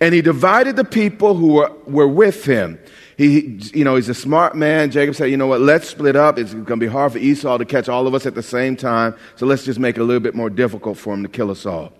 And 0.00 0.14
he 0.14 0.22
divided 0.22 0.76
the 0.76 0.84
people 0.84 1.34
who 1.34 1.54
were, 1.54 1.72
were 1.86 2.08
with 2.08 2.44
him. 2.44 2.78
He, 3.16 3.58
you 3.74 3.84
know, 3.84 3.96
he's 3.96 4.08
a 4.08 4.14
smart 4.14 4.54
man. 4.54 4.90
Jacob 4.92 5.16
said, 5.16 5.26
you 5.26 5.36
know 5.36 5.46
what, 5.46 5.60
let's 5.60 5.88
split 5.88 6.14
up. 6.14 6.38
It's 6.38 6.52
going 6.52 6.66
to 6.66 6.76
be 6.76 6.86
hard 6.86 7.12
for 7.12 7.18
Esau 7.18 7.58
to 7.58 7.64
catch 7.64 7.88
all 7.88 8.06
of 8.06 8.14
us 8.14 8.26
at 8.26 8.34
the 8.34 8.42
same 8.42 8.76
time. 8.76 9.16
So 9.36 9.46
let's 9.46 9.64
just 9.64 9.80
make 9.80 9.96
it 9.96 10.00
a 10.00 10.04
little 10.04 10.20
bit 10.20 10.36
more 10.36 10.50
difficult 10.50 10.98
for 10.98 11.14
him 11.14 11.22
to 11.24 11.28
kill 11.28 11.50
us 11.50 11.66
all. 11.66 11.92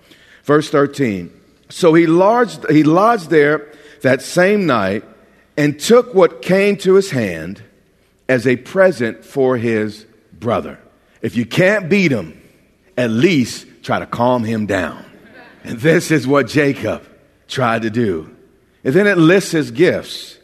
Verse 0.45 0.71
13. 0.71 1.33
So 1.71 1.95
he 1.95 2.07
lodged, 2.07 2.71
he 2.71 2.85
lodged 2.85 3.31
there 3.31 3.73
that 4.03 4.23
same 4.23 4.67
night 4.67 5.05
and 5.57 5.79
took 5.79 6.15
what 6.15 6.43
came 6.43 6.77
to 6.79 6.95
his 6.95 7.11
hand 7.11 7.63
as 8.29 8.47
a 8.47 8.57
present 8.57 9.25
for 9.25 9.57
his 9.57 10.07
brother. 10.33 10.79
If 11.23 11.37
you 11.37 11.47
can't 11.47 11.89
beat 11.89 12.13
him, 12.13 12.41
at 12.97 13.11
least 13.11 13.67
try 13.83 13.99
to 13.99 14.07
calm 14.07 14.45
him 14.45 14.67
down. 14.67 15.05
And 15.65 15.79
this 15.79 16.11
is 16.11 16.27
what 16.27 16.47
Jacob 16.47 17.07
tried 17.49 17.83
to 17.83 17.91
do. 17.91 18.35
And 18.85 18.95
then 18.95 19.07
it 19.07 19.19
lists 19.19 19.53
his 19.53 19.71
gifts 19.71 20.39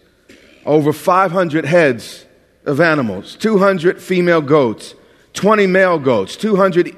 over 0.66 0.92
500 0.92 1.64
heads 1.64 2.25
of 2.64 2.80
animals, 2.80 3.37
200 3.37 4.02
female 4.02 4.40
goats, 4.40 4.94
20 5.34 5.66
male 5.66 5.99
goats, 5.99 6.37
200 6.37 6.96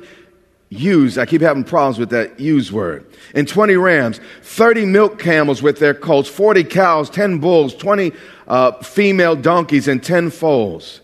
ewes. 0.69 1.19
I 1.19 1.27
keep 1.27 1.41
having 1.41 1.65
problems 1.65 1.99
with 1.99 2.11
that 2.11 2.41
ewes 2.41 2.73
word. 2.73 3.07
And 3.35 3.47
20 3.47 3.77
rams, 3.77 4.21
30 4.43 4.87
milk 4.87 5.19
camels 5.19 5.63
with 5.63 5.79
their 5.79 5.95
colts, 5.95 6.29
40 6.29 6.65
cows, 6.65 7.11
10 7.11 7.39
bulls, 7.39 7.75
20 7.75 8.13
uh, 8.49 8.73
female 8.83 9.37
donkeys, 9.37 9.89
and 9.89 10.03
10 10.03 10.31
foals. 10.31 11.01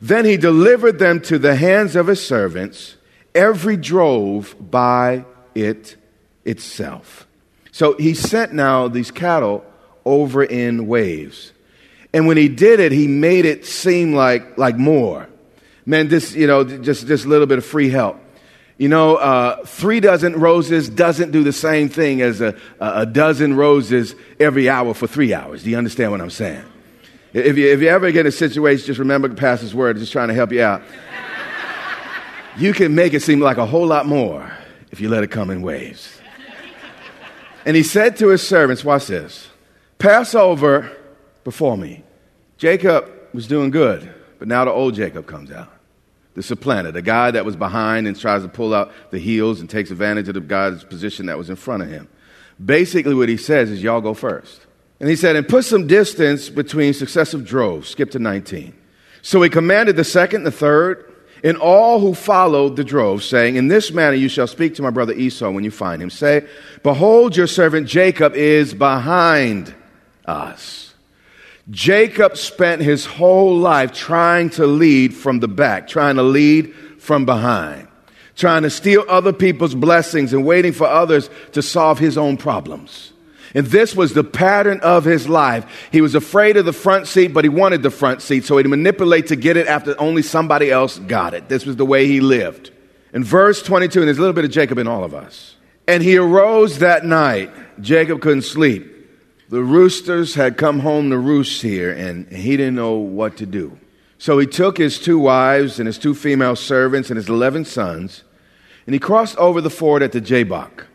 Then 0.00 0.24
he 0.24 0.36
delivered 0.36 0.98
them 0.98 1.20
to 1.22 1.38
the 1.38 1.56
hands 1.56 1.96
of 1.96 2.06
his 2.06 2.24
servants, 2.24 2.96
every 3.34 3.76
drove 3.76 4.54
by 4.58 5.24
it 5.54 5.96
itself. 6.44 7.26
So 7.72 7.96
he 7.96 8.14
sent 8.14 8.52
now 8.52 8.88
these 8.88 9.10
cattle 9.10 9.64
over 10.04 10.42
in 10.42 10.86
waves. 10.86 11.52
And 12.12 12.26
when 12.26 12.36
he 12.36 12.48
did 12.48 12.80
it, 12.80 12.92
he 12.92 13.06
made 13.06 13.44
it 13.44 13.64
seem 13.64 14.14
like, 14.14 14.58
like 14.58 14.76
more. 14.76 15.28
Man, 15.86 16.08
this, 16.08 16.34
you 16.34 16.46
know, 16.46 16.64
just, 16.64 17.06
just 17.06 17.24
a 17.24 17.28
little 17.28 17.46
bit 17.46 17.58
of 17.58 17.64
free 17.64 17.90
help. 17.90 18.18
You 18.80 18.88
know, 18.88 19.16
uh, 19.16 19.62
three 19.66 20.00
dozen 20.00 20.40
roses 20.40 20.88
doesn't 20.88 21.32
do 21.32 21.44
the 21.44 21.52
same 21.52 21.90
thing 21.90 22.22
as 22.22 22.40
a, 22.40 22.56
a 22.80 23.04
dozen 23.04 23.54
roses 23.54 24.14
every 24.40 24.70
hour 24.70 24.94
for 24.94 25.06
three 25.06 25.34
hours. 25.34 25.64
Do 25.64 25.68
you 25.68 25.76
understand 25.76 26.12
what 26.12 26.22
I'm 26.22 26.30
saying? 26.30 26.64
If 27.34 27.58
you, 27.58 27.70
if 27.70 27.82
you 27.82 27.88
ever 27.88 28.10
get 28.10 28.20
in 28.20 28.28
a 28.28 28.32
situation, 28.32 28.86
just 28.86 28.98
remember 28.98 29.28
the 29.28 29.34
pastor's 29.34 29.74
word, 29.74 29.98
just 29.98 30.12
trying 30.12 30.28
to 30.28 30.34
help 30.34 30.50
you 30.50 30.62
out. 30.62 30.80
You 32.56 32.72
can 32.72 32.94
make 32.94 33.12
it 33.12 33.20
seem 33.20 33.38
like 33.38 33.58
a 33.58 33.66
whole 33.66 33.86
lot 33.86 34.06
more 34.06 34.50
if 34.90 34.98
you 34.98 35.10
let 35.10 35.24
it 35.24 35.30
come 35.30 35.50
in 35.50 35.60
waves. 35.60 36.18
And 37.66 37.76
he 37.76 37.82
said 37.82 38.16
to 38.16 38.28
his 38.28 38.40
servants, 38.48 38.82
watch 38.82 39.08
this, 39.08 39.50
pass 39.98 40.34
over 40.34 40.90
before 41.44 41.76
me. 41.76 42.02
Jacob 42.56 43.12
was 43.34 43.46
doing 43.46 43.68
good, 43.68 44.10
but 44.38 44.48
now 44.48 44.64
the 44.64 44.70
old 44.70 44.94
Jacob 44.94 45.26
comes 45.26 45.50
out. 45.52 45.70
The 46.40 46.44
supplanter, 46.44 46.90
the 46.90 47.02
guy 47.02 47.30
that 47.32 47.44
was 47.44 47.54
behind 47.54 48.06
and 48.06 48.18
tries 48.18 48.40
to 48.40 48.48
pull 48.48 48.72
out 48.72 48.90
the 49.10 49.18
heels 49.18 49.60
and 49.60 49.68
takes 49.68 49.90
advantage 49.90 50.26
of 50.26 50.32
the 50.32 50.40
guy's 50.40 50.82
position 50.84 51.26
that 51.26 51.36
was 51.36 51.50
in 51.50 51.56
front 51.56 51.82
of 51.82 51.90
him. 51.90 52.08
Basically, 52.64 53.12
what 53.12 53.28
he 53.28 53.36
says 53.36 53.70
is, 53.70 53.82
Y'all 53.82 54.00
go 54.00 54.14
first. 54.14 54.66
And 55.00 55.10
he 55.10 55.16
said, 55.16 55.36
And 55.36 55.46
put 55.46 55.66
some 55.66 55.86
distance 55.86 56.48
between 56.48 56.94
successive 56.94 57.44
droves. 57.44 57.90
Skip 57.90 58.10
to 58.12 58.18
19. 58.18 58.74
So 59.20 59.42
he 59.42 59.50
commanded 59.50 59.96
the 59.96 60.02
second, 60.04 60.44
the 60.44 60.50
third, 60.50 61.12
and 61.44 61.58
all 61.58 62.00
who 62.00 62.14
followed 62.14 62.76
the 62.76 62.84
drove, 62.84 63.22
saying, 63.22 63.56
In 63.56 63.68
this 63.68 63.92
manner 63.92 64.16
you 64.16 64.30
shall 64.30 64.46
speak 64.46 64.74
to 64.76 64.82
my 64.82 64.88
brother 64.88 65.12
Esau 65.12 65.50
when 65.50 65.62
you 65.62 65.70
find 65.70 66.00
him. 66.00 66.08
Say, 66.08 66.48
Behold, 66.82 67.36
your 67.36 67.48
servant 67.48 67.86
Jacob 67.86 68.32
is 68.32 68.72
behind 68.72 69.74
us. 70.24 70.89
Jacob 71.70 72.36
spent 72.36 72.82
his 72.82 73.06
whole 73.06 73.56
life 73.56 73.92
trying 73.92 74.50
to 74.50 74.66
lead 74.66 75.14
from 75.14 75.40
the 75.40 75.48
back, 75.48 75.86
trying 75.86 76.16
to 76.16 76.22
lead 76.22 76.74
from 76.98 77.24
behind, 77.24 77.86
trying 78.34 78.62
to 78.62 78.70
steal 78.70 79.04
other 79.08 79.32
people's 79.32 79.74
blessings 79.74 80.32
and 80.32 80.44
waiting 80.44 80.72
for 80.72 80.86
others 80.86 81.30
to 81.52 81.62
solve 81.62 81.98
his 81.98 82.18
own 82.18 82.36
problems. 82.36 83.12
And 83.54 83.66
this 83.66 83.96
was 83.96 84.14
the 84.14 84.24
pattern 84.24 84.80
of 84.80 85.04
his 85.04 85.28
life. 85.28 85.88
He 85.90 86.00
was 86.00 86.14
afraid 86.14 86.56
of 86.56 86.64
the 86.64 86.72
front 86.72 87.06
seat, 87.08 87.32
but 87.32 87.44
he 87.44 87.48
wanted 87.48 87.82
the 87.82 87.90
front 87.90 88.22
seat, 88.22 88.44
so 88.44 88.56
he'd 88.56 88.66
manipulate 88.68 89.28
to 89.28 89.36
get 89.36 89.56
it 89.56 89.66
after 89.66 90.00
only 90.00 90.22
somebody 90.22 90.70
else 90.70 90.98
got 91.00 91.34
it. 91.34 91.48
This 91.48 91.66
was 91.66 91.76
the 91.76 91.86
way 91.86 92.06
he 92.06 92.20
lived. 92.20 92.70
In 93.12 93.24
verse 93.24 93.62
22, 93.62 94.00
and 94.00 94.08
there's 94.08 94.18
a 94.18 94.20
little 94.20 94.34
bit 94.34 94.44
of 94.44 94.52
Jacob 94.52 94.78
in 94.78 94.86
all 94.86 95.02
of 95.02 95.14
us. 95.14 95.56
And 95.88 96.02
he 96.02 96.16
arose 96.16 96.78
that 96.78 97.04
night. 97.04 97.50
Jacob 97.80 98.20
couldn't 98.20 98.42
sleep 98.42 98.99
the 99.50 99.62
roosters 99.62 100.36
had 100.36 100.56
come 100.56 100.78
home 100.78 101.10
to 101.10 101.18
roost 101.18 101.60
here, 101.60 101.90
and 101.90 102.30
he 102.30 102.56
didn't 102.56 102.76
know 102.76 102.94
what 102.94 103.36
to 103.38 103.46
do. 103.46 103.76
So 104.16 104.38
he 104.38 104.46
took 104.46 104.78
his 104.78 104.98
two 105.00 105.18
wives 105.18 105.80
and 105.80 105.88
his 105.88 105.98
two 105.98 106.14
female 106.14 106.54
servants 106.54 107.10
and 107.10 107.16
his 107.16 107.28
11 107.28 107.64
sons, 107.64 108.22
and 108.86 108.94
he 108.94 109.00
crossed 109.00 109.36
over 109.38 109.60
the 109.60 109.68
ford 109.68 110.02
at 110.02 110.12
the 110.12 110.20
Jabbok. 110.20 110.86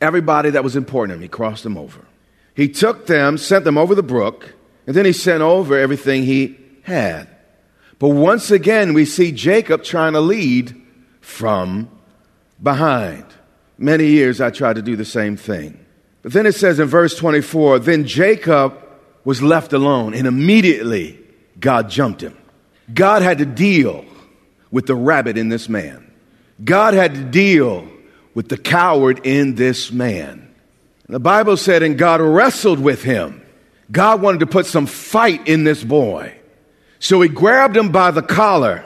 Everybody 0.00 0.48
that 0.50 0.64
was 0.64 0.76
important 0.76 1.10
to 1.10 1.14
him, 1.16 1.22
he 1.22 1.28
crossed 1.28 1.62
them 1.62 1.76
over. 1.76 2.06
He 2.54 2.68
took 2.68 3.06
them, 3.06 3.36
sent 3.36 3.64
them 3.64 3.76
over 3.76 3.94
the 3.94 4.02
brook, 4.02 4.54
and 4.86 4.96
then 4.96 5.04
he 5.04 5.12
sent 5.12 5.42
over 5.42 5.78
everything 5.78 6.22
he 6.22 6.56
had. 6.82 7.28
But 7.98 8.08
once 8.08 8.50
again, 8.50 8.94
we 8.94 9.04
see 9.04 9.30
Jacob 9.30 9.84
trying 9.84 10.14
to 10.14 10.20
lead 10.22 10.74
from 11.20 11.90
behind. 12.62 13.26
Many 13.76 14.06
years 14.06 14.40
I 14.40 14.50
tried 14.50 14.76
to 14.76 14.82
do 14.82 14.96
the 14.96 15.04
same 15.04 15.36
thing. 15.36 15.84
But 16.22 16.32
then 16.32 16.46
it 16.46 16.54
says 16.54 16.78
in 16.78 16.88
verse 16.88 17.16
24, 17.16 17.78
then 17.80 18.06
Jacob 18.06 18.76
was 19.24 19.42
left 19.42 19.72
alone, 19.72 20.14
and 20.14 20.26
immediately 20.26 21.18
God 21.58 21.88
jumped 21.88 22.22
him. 22.22 22.36
God 22.92 23.22
had 23.22 23.38
to 23.38 23.46
deal 23.46 24.04
with 24.70 24.86
the 24.86 24.94
rabbit 24.94 25.38
in 25.38 25.48
this 25.48 25.68
man. 25.68 26.10
God 26.62 26.94
had 26.94 27.14
to 27.14 27.24
deal 27.24 27.88
with 28.34 28.48
the 28.48 28.58
coward 28.58 29.20
in 29.24 29.54
this 29.54 29.90
man. 29.90 30.54
The 31.08 31.20
Bible 31.20 31.56
said, 31.56 31.82
and 31.82 31.98
God 31.98 32.20
wrestled 32.20 32.78
with 32.78 33.02
him. 33.02 33.42
God 33.90 34.22
wanted 34.22 34.40
to 34.40 34.46
put 34.46 34.66
some 34.66 34.86
fight 34.86 35.48
in 35.48 35.64
this 35.64 35.82
boy. 35.82 36.36
So 37.00 37.20
he 37.20 37.28
grabbed 37.28 37.76
him 37.76 37.90
by 37.90 38.12
the 38.12 38.22
collar 38.22 38.84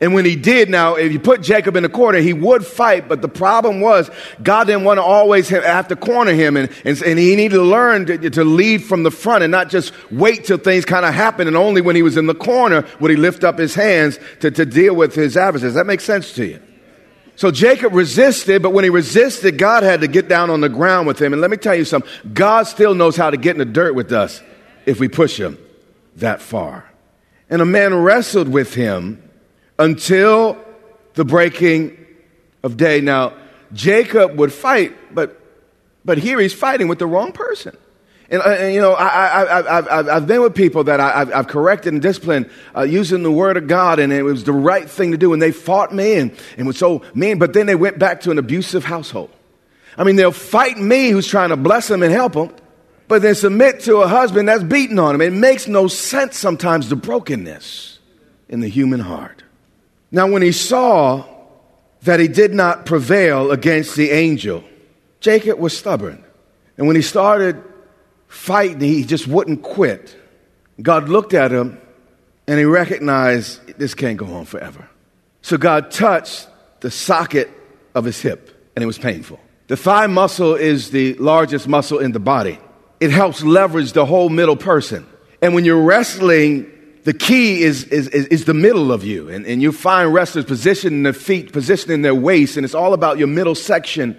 and 0.00 0.14
when 0.14 0.24
he 0.24 0.36
did, 0.36 0.70
now, 0.70 0.94
if 0.94 1.10
you 1.12 1.18
put 1.18 1.42
Jacob 1.42 1.74
in 1.74 1.82
the 1.82 1.88
corner, 1.88 2.18
he 2.18 2.32
would 2.32 2.64
fight, 2.64 3.08
but 3.08 3.20
the 3.20 3.28
problem 3.28 3.80
was 3.80 4.08
God 4.40 4.64
didn't 4.68 4.84
want 4.84 4.98
to 4.98 5.02
always 5.02 5.48
have 5.48 5.88
to 5.88 5.96
corner 5.96 6.32
him, 6.32 6.56
and, 6.56 6.70
and, 6.84 7.02
and 7.02 7.18
he 7.18 7.34
needed 7.34 7.56
to 7.56 7.62
learn 7.62 8.06
to, 8.06 8.30
to, 8.30 8.44
lead 8.44 8.84
from 8.84 9.02
the 9.02 9.10
front 9.10 9.42
and 9.42 9.50
not 9.50 9.70
just 9.70 9.92
wait 10.12 10.44
till 10.44 10.56
things 10.56 10.84
kind 10.84 11.04
of 11.04 11.14
happen, 11.14 11.48
and 11.48 11.56
only 11.56 11.80
when 11.80 11.96
he 11.96 12.02
was 12.02 12.16
in 12.16 12.26
the 12.26 12.34
corner 12.34 12.86
would 13.00 13.10
he 13.10 13.16
lift 13.16 13.42
up 13.42 13.58
his 13.58 13.74
hands 13.74 14.20
to, 14.38 14.52
to 14.52 14.64
deal 14.64 14.94
with 14.94 15.16
his 15.16 15.36
adversaries. 15.36 15.74
That 15.74 15.86
makes 15.86 16.04
sense 16.04 16.32
to 16.34 16.46
you? 16.46 16.62
So 17.34 17.50
Jacob 17.50 17.92
resisted, 17.92 18.62
but 18.62 18.70
when 18.70 18.84
he 18.84 18.90
resisted, 18.90 19.58
God 19.58 19.82
had 19.82 20.00
to 20.02 20.08
get 20.08 20.28
down 20.28 20.50
on 20.50 20.60
the 20.60 20.68
ground 20.68 21.08
with 21.08 21.20
him. 21.20 21.32
And 21.32 21.42
let 21.42 21.50
me 21.50 21.56
tell 21.56 21.74
you 21.74 21.84
something 21.84 22.10
God 22.32 22.64
still 22.64 22.94
knows 22.94 23.16
how 23.16 23.30
to 23.30 23.36
get 23.36 23.52
in 23.52 23.58
the 23.58 23.64
dirt 23.64 23.94
with 23.94 24.12
us 24.12 24.42
if 24.86 24.98
we 25.00 25.08
push 25.08 25.38
him 25.38 25.58
that 26.16 26.40
far. 26.40 26.84
And 27.50 27.62
a 27.62 27.64
man 27.64 27.94
wrestled 27.94 28.48
with 28.48 28.74
him 28.74 29.27
until 29.78 30.58
the 31.14 31.24
breaking 31.24 31.96
of 32.62 32.76
day. 32.76 33.00
Now, 33.00 33.34
Jacob 33.72 34.38
would 34.38 34.52
fight, 34.52 35.14
but, 35.14 35.40
but 36.04 36.18
here 36.18 36.40
he's 36.40 36.54
fighting 36.54 36.88
with 36.88 36.98
the 36.98 37.06
wrong 37.06 37.32
person. 37.32 37.76
And, 38.30 38.42
uh, 38.42 38.48
and, 38.50 38.74
you 38.74 38.80
know, 38.80 38.94
I, 38.94 39.46
have 39.64 39.88
I 39.88 40.16
I've 40.16 40.26
been 40.26 40.42
with 40.42 40.54
people 40.54 40.84
that 40.84 41.00
I, 41.00 41.24
have 41.24 41.48
corrected 41.48 41.94
and 41.94 42.02
disciplined 42.02 42.50
uh, 42.76 42.82
using 42.82 43.22
the 43.22 43.32
word 43.32 43.56
of 43.56 43.68
God, 43.68 43.98
and 43.98 44.12
it 44.12 44.22
was 44.22 44.44
the 44.44 44.52
right 44.52 44.88
thing 44.88 45.12
to 45.12 45.16
do. 45.16 45.32
And 45.32 45.40
they 45.40 45.50
fought 45.50 45.94
me 45.94 46.14
and, 46.14 46.36
and 46.58 46.66
was 46.66 46.76
so 46.76 47.02
mean, 47.14 47.38
but 47.38 47.54
then 47.54 47.66
they 47.66 47.74
went 47.74 47.98
back 47.98 48.22
to 48.22 48.30
an 48.30 48.38
abusive 48.38 48.84
household. 48.84 49.30
I 49.96 50.04
mean, 50.04 50.16
they'll 50.16 50.30
fight 50.30 50.78
me 50.78 51.08
who's 51.08 51.26
trying 51.26 51.48
to 51.48 51.56
bless 51.56 51.88
them 51.88 52.02
and 52.02 52.12
help 52.12 52.34
them, 52.34 52.54
but 53.08 53.22
then 53.22 53.34
submit 53.34 53.80
to 53.80 53.98
a 53.98 54.08
husband 54.08 54.48
that's 54.48 54.62
beating 54.62 54.98
on 54.98 55.14
them. 55.14 55.22
It 55.22 55.32
makes 55.32 55.66
no 55.66 55.88
sense 55.88 56.36
sometimes, 56.36 56.90
the 56.90 56.96
brokenness 56.96 57.98
in 58.48 58.60
the 58.60 58.68
human 58.68 59.00
heart. 59.00 59.42
Now, 60.10 60.30
when 60.30 60.42
he 60.42 60.52
saw 60.52 61.24
that 62.02 62.20
he 62.20 62.28
did 62.28 62.54
not 62.54 62.86
prevail 62.86 63.50
against 63.50 63.96
the 63.96 64.10
angel, 64.10 64.64
Jacob 65.20 65.58
was 65.58 65.76
stubborn. 65.76 66.24
And 66.76 66.86
when 66.86 66.96
he 66.96 67.02
started 67.02 67.62
fighting, 68.28 68.80
he 68.80 69.04
just 69.04 69.26
wouldn't 69.26 69.62
quit. 69.62 70.16
God 70.80 71.08
looked 71.08 71.34
at 71.34 71.50
him 71.50 71.80
and 72.46 72.58
he 72.58 72.64
recognized 72.64 73.78
this 73.78 73.94
can't 73.94 74.16
go 74.16 74.26
on 74.26 74.44
forever. 74.44 74.88
So 75.42 75.56
God 75.56 75.90
touched 75.90 76.48
the 76.80 76.90
socket 76.90 77.50
of 77.94 78.04
his 78.04 78.20
hip 78.20 78.70
and 78.76 78.82
it 78.82 78.86
was 78.86 78.98
painful. 78.98 79.40
The 79.66 79.76
thigh 79.76 80.06
muscle 80.06 80.54
is 80.54 80.90
the 80.90 81.14
largest 81.14 81.68
muscle 81.68 81.98
in 81.98 82.12
the 82.12 82.20
body. 82.20 82.58
It 83.00 83.10
helps 83.10 83.42
leverage 83.42 83.92
the 83.92 84.06
whole 84.06 84.28
middle 84.28 84.56
person. 84.56 85.06
And 85.42 85.54
when 85.54 85.64
you're 85.64 85.82
wrestling, 85.82 86.72
the 87.08 87.14
key 87.14 87.62
is, 87.62 87.84
is, 87.84 88.06
is, 88.08 88.44
the 88.44 88.52
middle 88.52 88.92
of 88.92 89.02
you. 89.02 89.30
And, 89.30 89.46
and 89.46 89.62
you 89.62 89.72
find 89.72 90.12
wrestlers 90.12 90.44
positioning 90.44 91.04
their 91.04 91.14
feet, 91.14 91.54
positioning 91.54 92.02
their 92.02 92.14
waist, 92.14 92.58
and 92.58 92.66
it's 92.66 92.74
all 92.74 92.92
about 92.92 93.16
your 93.16 93.28
middle 93.28 93.54
section 93.54 94.14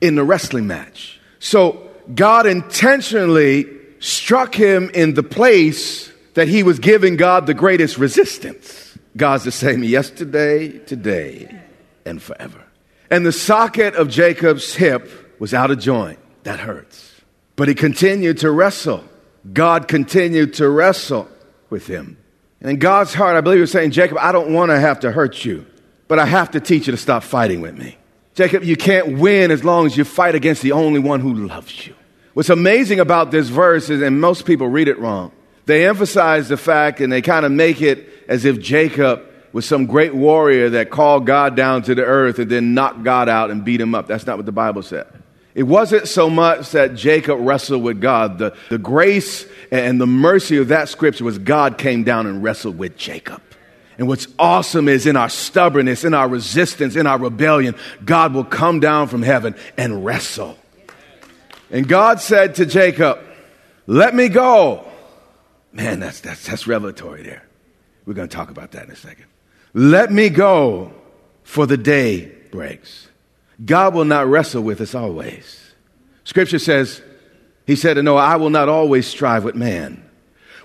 in 0.00 0.14
the 0.14 0.24
wrestling 0.24 0.66
match. 0.66 1.20
So 1.38 1.90
God 2.14 2.46
intentionally 2.46 3.66
struck 3.98 4.54
him 4.54 4.90
in 4.94 5.12
the 5.12 5.22
place 5.22 6.10
that 6.32 6.48
he 6.48 6.62
was 6.62 6.78
giving 6.78 7.18
God 7.18 7.46
the 7.46 7.52
greatest 7.52 7.98
resistance. 7.98 8.96
God's 9.18 9.44
the 9.44 9.52
same 9.52 9.84
yesterday, 9.84 10.78
today, 10.78 11.60
and 12.06 12.22
forever. 12.22 12.64
And 13.10 13.26
the 13.26 13.32
socket 13.32 13.96
of 13.96 14.08
Jacob's 14.08 14.74
hip 14.74 15.10
was 15.38 15.52
out 15.52 15.70
of 15.70 15.78
joint. 15.78 16.18
That 16.44 16.58
hurts. 16.58 17.20
But 17.56 17.68
he 17.68 17.74
continued 17.74 18.38
to 18.38 18.50
wrestle. 18.50 19.04
God 19.52 19.88
continued 19.88 20.54
to 20.54 20.70
wrestle 20.70 21.28
with 21.68 21.86
him. 21.86 22.16
And 22.60 22.70
in 22.70 22.78
God's 22.78 23.14
heart, 23.14 23.36
I 23.36 23.40
believe 23.40 23.58
he 23.58 23.62
was 23.62 23.70
saying, 23.70 23.90
Jacob, 23.92 24.18
I 24.18 24.32
don't 24.32 24.52
want 24.52 24.70
to 24.70 24.78
have 24.78 25.00
to 25.00 25.10
hurt 25.10 25.44
you, 25.44 25.66
but 26.08 26.18
I 26.18 26.26
have 26.26 26.50
to 26.52 26.60
teach 26.60 26.86
you 26.86 26.90
to 26.90 26.96
stop 26.96 27.22
fighting 27.22 27.60
with 27.60 27.76
me. 27.76 27.96
Jacob, 28.34 28.64
you 28.64 28.76
can't 28.76 29.18
win 29.18 29.50
as 29.50 29.64
long 29.64 29.86
as 29.86 29.96
you 29.96 30.04
fight 30.04 30.34
against 30.34 30.62
the 30.62 30.72
only 30.72 31.00
one 31.00 31.20
who 31.20 31.34
loves 31.34 31.86
you. 31.86 31.94
What's 32.34 32.50
amazing 32.50 33.00
about 33.00 33.30
this 33.30 33.48
verse 33.48 33.90
is, 33.90 34.02
and 34.02 34.20
most 34.20 34.46
people 34.46 34.68
read 34.68 34.88
it 34.88 34.98
wrong, 34.98 35.32
they 35.66 35.86
emphasize 35.86 36.48
the 36.48 36.56
fact 36.56 37.00
and 37.00 37.12
they 37.12 37.22
kind 37.22 37.44
of 37.44 37.52
make 37.52 37.82
it 37.82 38.08
as 38.28 38.44
if 38.44 38.60
Jacob 38.60 39.22
was 39.52 39.66
some 39.66 39.86
great 39.86 40.14
warrior 40.14 40.70
that 40.70 40.90
called 40.90 41.26
God 41.26 41.56
down 41.56 41.82
to 41.82 41.94
the 41.94 42.04
earth 42.04 42.38
and 42.38 42.50
then 42.50 42.74
knocked 42.74 43.02
God 43.02 43.28
out 43.28 43.50
and 43.50 43.64
beat 43.64 43.80
him 43.80 43.94
up. 43.94 44.06
That's 44.06 44.26
not 44.26 44.36
what 44.36 44.46
the 44.46 44.52
Bible 44.52 44.82
said. 44.82 45.06
It 45.60 45.64
wasn't 45.64 46.08
so 46.08 46.30
much 46.30 46.70
that 46.70 46.94
Jacob 46.94 47.38
wrestled 47.38 47.82
with 47.82 48.00
God. 48.00 48.38
The, 48.38 48.56
the 48.70 48.78
grace 48.78 49.44
and 49.70 50.00
the 50.00 50.06
mercy 50.06 50.56
of 50.56 50.68
that 50.68 50.88
scripture 50.88 51.22
was 51.24 51.36
God 51.36 51.76
came 51.76 52.02
down 52.02 52.26
and 52.26 52.42
wrestled 52.42 52.78
with 52.78 52.96
Jacob. 52.96 53.42
And 53.98 54.08
what's 54.08 54.26
awesome 54.38 54.88
is 54.88 55.06
in 55.06 55.18
our 55.18 55.28
stubbornness, 55.28 56.02
in 56.02 56.14
our 56.14 56.26
resistance, 56.28 56.96
in 56.96 57.06
our 57.06 57.18
rebellion, 57.18 57.74
God 58.02 58.32
will 58.32 58.46
come 58.46 58.80
down 58.80 59.08
from 59.08 59.20
heaven 59.20 59.54
and 59.76 60.02
wrestle. 60.02 60.56
And 61.70 61.86
God 61.86 62.22
said 62.22 62.54
to 62.54 62.64
Jacob, 62.64 63.18
Let 63.86 64.14
me 64.14 64.30
go. 64.30 64.90
Man, 65.74 66.00
that's, 66.00 66.20
that's, 66.20 66.46
that's 66.46 66.66
revelatory 66.66 67.22
there. 67.22 67.44
We're 68.06 68.14
going 68.14 68.30
to 68.30 68.34
talk 68.34 68.48
about 68.48 68.70
that 68.70 68.86
in 68.86 68.92
a 68.92 68.96
second. 68.96 69.26
Let 69.74 70.10
me 70.10 70.30
go, 70.30 70.94
for 71.42 71.66
the 71.66 71.76
day 71.76 72.32
breaks. 72.50 73.09
God 73.64 73.94
will 73.94 74.04
not 74.04 74.26
wrestle 74.26 74.62
with 74.62 74.80
us 74.80 74.94
always. 74.94 75.72
Scripture 76.24 76.58
says, 76.58 77.02
He 77.66 77.76
said 77.76 77.94
to 77.94 78.02
Noah, 78.02 78.22
I 78.22 78.36
will 78.36 78.50
not 78.50 78.68
always 78.68 79.06
strive 79.06 79.44
with 79.44 79.54
man. 79.54 80.02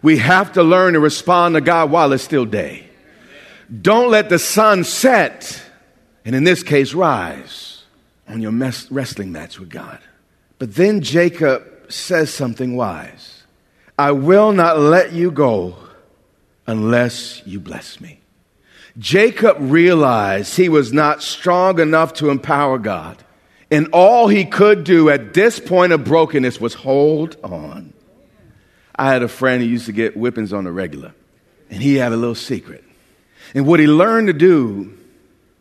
We 0.02 0.18
have 0.18 0.54
to 0.54 0.64
learn 0.64 0.94
to 0.94 1.00
respond 1.00 1.56
to 1.56 1.62
God 1.62 1.92
while 1.92 2.14
it's 2.14 2.24
still 2.24 2.46
day. 2.46 2.88
Don't 3.82 4.12
let 4.12 4.30
the 4.30 4.38
sun 4.38 4.84
set, 4.84 5.62
and 6.24 6.36
in 6.36 6.44
this 6.44 6.62
case, 6.62 6.94
rise 6.94 7.84
on 8.28 8.42
your 8.42 8.52
wrestling 8.52 9.32
match 9.32 9.60
with 9.60 9.70
God. 9.70 10.00
But 10.60 10.76
then 10.76 11.02
Jacob 11.02 11.92
says 11.92 12.34
something 12.34 12.76
wise 12.76 13.44
I 13.98 14.12
will 14.12 14.52
not 14.52 14.78
let 14.78 15.14
you 15.14 15.32
go 15.32 15.76
unless 16.68 17.42
you 17.46 17.60
bless 17.60 18.02
me. 18.02 18.20
Jacob 18.98 19.58
realized 19.60 20.56
he 20.56 20.70
was 20.70 20.94
not 20.94 21.22
strong 21.22 21.80
enough 21.80 22.14
to 22.16 22.30
empower 22.30 22.78
God. 22.78 23.22
And 23.72 23.88
all 23.92 24.28
he 24.28 24.46
could 24.46 24.84
do 24.84 25.10
at 25.10 25.34
this 25.34 25.60
point 25.60 25.92
of 25.92 26.04
brokenness 26.04 26.62
was 26.62 26.74
hold 26.74 27.36
on. 27.44 27.94
I 28.96 29.12
had 29.12 29.24
a 29.24 29.28
friend 29.28 29.62
who 29.62 29.68
used 29.68 29.88
to 29.88 29.92
get 29.92 30.16
whippings 30.16 30.54
on 30.54 30.64
the 30.64 30.72
regular, 30.72 31.14
and 31.70 31.82
he 31.82 31.96
had 31.96 32.14
a 32.14 32.18
little 32.18 32.36
secret. 32.36 32.84
And 33.54 33.66
what 33.66 33.80
he 33.80 33.88
learned 33.88 34.28
to 34.28 34.34
do, 34.34 34.98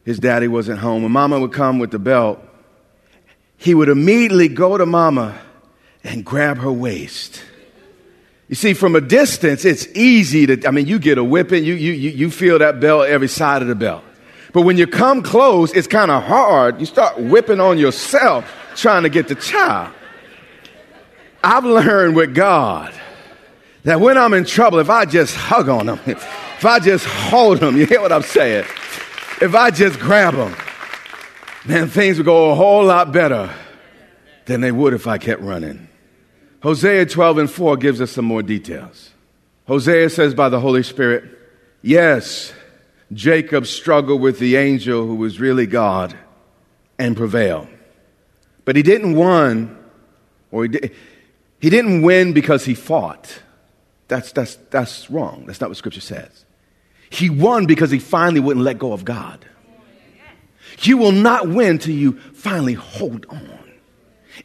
his 0.04 0.18
daddy 0.18 0.46
wasn't 0.46 0.78
home, 0.78 1.02
and 1.02 1.12
mama 1.12 1.40
would 1.40 1.52
come 1.52 1.78
with 1.78 1.90
the 1.90 1.98
belt 1.98 2.40
he 3.56 3.74
would 3.74 3.88
immediately 3.88 4.48
go 4.48 4.76
to 4.76 4.86
mama 4.86 5.40
and 6.02 6.24
grab 6.24 6.58
her 6.58 6.70
waist. 6.70 7.42
You 8.54 8.56
see, 8.56 8.72
from 8.72 8.94
a 8.94 9.00
distance, 9.00 9.64
it's 9.64 9.88
easy 9.96 10.46
to, 10.46 10.68
I 10.68 10.70
mean, 10.70 10.86
you 10.86 11.00
get 11.00 11.18
a 11.18 11.24
whipping, 11.24 11.64
you, 11.64 11.74
you, 11.74 11.90
you 11.92 12.30
feel 12.30 12.60
that 12.60 12.78
belt 12.78 13.08
every 13.08 13.26
side 13.26 13.62
of 13.62 13.66
the 13.66 13.74
belt. 13.74 14.04
But 14.52 14.62
when 14.62 14.78
you 14.78 14.86
come 14.86 15.24
close, 15.24 15.72
it's 15.72 15.88
kind 15.88 16.08
of 16.08 16.22
hard. 16.22 16.78
You 16.78 16.86
start 16.86 17.18
whipping 17.18 17.58
on 17.58 17.78
yourself 17.78 18.48
trying 18.76 19.02
to 19.02 19.08
get 19.08 19.26
the 19.26 19.34
child. 19.34 19.92
I've 21.42 21.64
learned 21.64 22.14
with 22.14 22.32
God 22.32 22.94
that 23.82 24.00
when 24.00 24.16
I'm 24.16 24.32
in 24.34 24.44
trouble, 24.44 24.78
if 24.78 24.88
I 24.88 25.04
just 25.04 25.34
hug 25.34 25.68
on 25.68 25.86
them, 25.86 25.98
if 26.06 26.64
I 26.64 26.78
just 26.78 27.06
hold 27.06 27.58
them, 27.58 27.76
you 27.76 27.86
hear 27.86 28.00
what 28.00 28.12
I'm 28.12 28.22
saying? 28.22 28.66
If 29.42 29.52
I 29.56 29.72
just 29.72 29.98
grab 29.98 30.34
them, 30.34 30.54
man, 31.64 31.88
things 31.88 32.18
would 32.18 32.26
go 32.26 32.52
a 32.52 32.54
whole 32.54 32.84
lot 32.84 33.10
better 33.10 33.52
than 34.44 34.60
they 34.60 34.70
would 34.70 34.94
if 34.94 35.08
I 35.08 35.18
kept 35.18 35.42
running. 35.42 35.88
Hosea 36.64 37.04
12 37.04 37.38
and 37.38 37.50
4 37.50 37.76
gives 37.76 38.00
us 38.00 38.10
some 38.10 38.24
more 38.24 38.42
details. 38.42 39.10
Hosea 39.66 40.08
says 40.08 40.32
by 40.32 40.48
the 40.48 40.58
Holy 40.58 40.82
Spirit, 40.82 41.24
yes, 41.82 42.54
Jacob 43.12 43.66
struggled 43.66 44.22
with 44.22 44.38
the 44.38 44.56
angel 44.56 45.06
who 45.06 45.16
was 45.16 45.38
really 45.38 45.66
God 45.66 46.16
and 46.98 47.18
prevailed. 47.18 47.68
But 48.64 48.76
he 48.76 48.82
didn't 48.82 49.14
win, 49.14 49.76
or 50.50 50.62
he, 50.62 50.68
did, 50.70 50.94
he 51.60 51.68
didn't 51.68 52.00
win 52.00 52.32
because 52.32 52.64
he 52.64 52.74
fought. 52.74 53.42
That's, 54.08 54.32
that's, 54.32 54.54
that's 54.70 55.10
wrong. 55.10 55.44
That's 55.44 55.60
not 55.60 55.68
what 55.68 55.76
Scripture 55.76 56.00
says. 56.00 56.46
He 57.10 57.28
won 57.28 57.66
because 57.66 57.90
he 57.90 57.98
finally 57.98 58.40
wouldn't 58.40 58.64
let 58.64 58.78
go 58.78 58.94
of 58.94 59.04
God. 59.04 59.44
You 60.80 60.96
will 60.96 61.12
not 61.12 61.46
win 61.46 61.78
till 61.78 61.94
you 61.94 62.18
finally 62.32 62.72
hold 62.72 63.26
on 63.28 63.70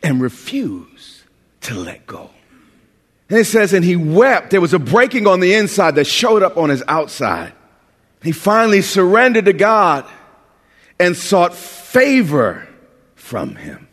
and 0.04 0.20
refuse 0.20 1.19
to 1.70 1.76
let 1.76 2.06
go. 2.06 2.30
And 3.30 3.38
it 3.38 3.46
says, 3.46 3.74
and 3.74 3.86
he 3.86 3.96
wept. 3.96 4.50
There 4.50 4.62
was 4.62 4.74
a 4.74 4.80
breaking 4.80 5.28
on 5.28 5.40
the 5.40 5.54
inside 5.54 5.96
that 5.96 6.08
showed 6.08 6.42
up 6.42 6.58
on 6.58 6.70
his 6.70 6.84
outside. 6.88 7.54
He 8.24 8.32
finally 8.32 8.82
surrendered 8.82 9.46
to 9.46 9.54
God 9.54 10.06
and 11.00 11.16
sought 11.16 11.54
favor 11.54 12.68
from 13.16 13.56
him. 13.56 13.88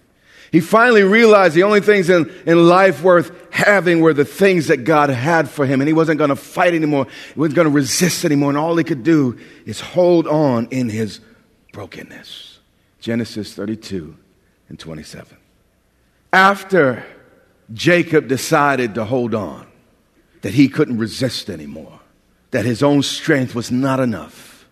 He 0.51 0.61
finally 0.61 1.03
realized 1.03 1.55
the 1.55 1.65
only 1.65 1.81
things 1.83 2.09
in, 2.09 2.33
in 2.47 2.67
life 2.67 3.03
worth 3.03 3.53
having 3.53 4.01
were 4.01 4.15
the 4.15 4.25
things 4.25 4.69
that 4.69 4.85
God 4.85 5.11
had 5.11 5.51
for 5.51 5.67
him. 5.67 5.81
And 5.81 5.89
he 5.89 5.93
wasn't 5.93 6.19
going 6.19 6.31
to 6.31 6.37
fight 6.37 6.75
anymore. 6.75 7.07
He 7.35 7.39
wasn't 7.39 7.57
going 7.57 7.69
to 7.69 7.75
resist 7.75 8.25
anymore. 8.25 8.51
And 8.51 8.59
all 8.59 8.75
he 8.77 8.85
could 8.85 9.03
do 9.03 9.39
is 9.67 9.81
hold 9.81 10.27
on 10.27 10.69
in 10.71 10.89
his 10.89 11.21
brokenness. 11.73 12.59
Genesis 13.01 13.53
32 13.53 14.17
and 14.71 14.79
27. 14.79 15.37
After 16.33 17.05
Jacob 17.73 18.29
decided 18.29 18.95
to 18.95 19.05
hold 19.05 19.35
on, 19.35 19.67
that 20.43 20.55
he 20.55 20.69
couldn't 20.69 20.99
resist 20.99 21.51
anymore, 21.51 22.01
that 22.51 22.65
his 22.65 22.83
own 22.83 23.03
strength 23.03 23.55
was 23.55 23.71
not 23.71 24.01
enough, 24.01 24.67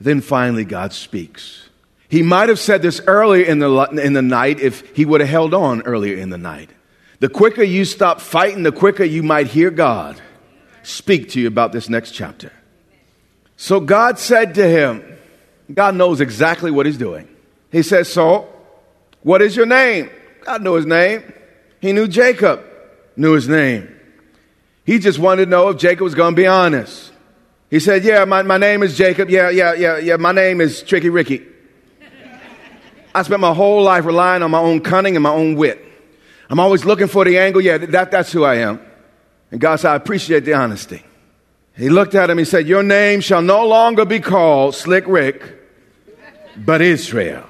then 0.00 0.20
finally 0.20 0.64
God 0.64 0.92
speaks. 0.92 1.68
He 2.08 2.22
might 2.22 2.48
have 2.48 2.58
said 2.58 2.80
this 2.80 3.00
earlier 3.06 3.44
in 3.44 3.58
the, 3.58 3.82
in 4.02 4.14
the 4.14 4.22
night 4.22 4.60
if 4.60 4.96
he 4.96 5.04
would 5.04 5.20
have 5.20 5.28
held 5.28 5.52
on 5.52 5.82
earlier 5.82 6.16
in 6.16 6.30
the 6.30 6.38
night. 6.38 6.70
The 7.20 7.28
quicker 7.28 7.62
you 7.62 7.84
stop 7.84 8.20
fighting, 8.20 8.62
the 8.62 8.72
quicker 8.72 9.04
you 9.04 9.22
might 9.22 9.48
hear 9.48 9.70
God 9.70 10.20
speak 10.82 11.30
to 11.30 11.40
you 11.40 11.48
about 11.48 11.72
this 11.72 11.88
next 11.88 12.12
chapter. 12.12 12.52
So 13.56 13.80
God 13.80 14.18
said 14.18 14.54
to 14.54 14.66
him, 14.66 15.18
God 15.72 15.96
knows 15.96 16.20
exactly 16.20 16.70
what 16.70 16.86
he's 16.86 16.96
doing. 16.96 17.28
He 17.70 17.82
says, 17.82 18.10
So, 18.10 18.48
what 19.22 19.42
is 19.42 19.56
your 19.56 19.66
name? 19.66 20.10
God 20.44 20.62
knew 20.62 20.74
his 20.74 20.86
name. 20.86 21.30
He 21.80 21.92
knew 21.92 22.08
Jacob. 22.08 22.64
knew 23.16 23.32
his 23.32 23.48
name. 23.48 23.94
He 24.84 24.98
just 24.98 25.18
wanted 25.18 25.44
to 25.44 25.50
know 25.50 25.68
if 25.68 25.78
Jacob 25.78 26.04
was 26.04 26.14
going 26.14 26.34
to 26.34 26.36
be 26.40 26.46
honest. 26.46 27.12
He 27.70 27.80
said, 27.80 28.04
Yeah, 28.04 28.24
my, 28.24 28.42
my 28.42 28.58
name 28.58 28.82
is 28.82 28.96
Jacob. 28.96 29.28
Yeah, 29.28 29.50
yeah, 29.50 29.74
yeah, 29.74 29.98
yeah, 29.98 30.16
my 30.16 30.32
name 30.32 30.60
is 30.60 30.82
Tricky 30.82 31.10
Ricky. 31.10 31.44
I 33.14 33.22
spent 33.22 33.40
my 33.40 33.52
whole 33.52 33.82
life 33.82 34.04
relying 34.04 34.42
on 34.42 34.50
my 34.50 34.60
own 34.60 34.80
cunning 34.80 35.16
and 35.16 35.22
my 35.22 35.32
own 35.32 35.56
wit. 35.56 35.84
I'm 36.50 36.60
always 36.60 36.84
looking 36.84 37.08
for 37.08 37.24
the 37.24 37.38
angle. 37.38 37.60
Yeah, 37.60 37.78
that, 37.78 38.10
that's 38.10 38.32
who 38.32 38.44
I 38.44 38.56
am. 38.56 38.80
And 39.50 39.60
God 39.60 39.76
said, 39.76 39.92
I 39.92 39.96
appreciate 39.96 40.44
the 40.44 40.54
honesty. 40.54 41.02
He 41.76 41.88
looked 41.88 42.14
at 42.14 42.30
him. 42.30 42.38
He 42.38 42.44
said, 42.44 42.66
Your 42.66 42.82
name 42.82 43.20
shall 43.20 43.42
no 43.42 43.66
longer 43.66 44.04
be 44.04 44.20
called 44.20 44.74
Slick 44.74 45.04
Rick, 45.06 45.42
but 46.56 46.80
Israel. 46.80 47.47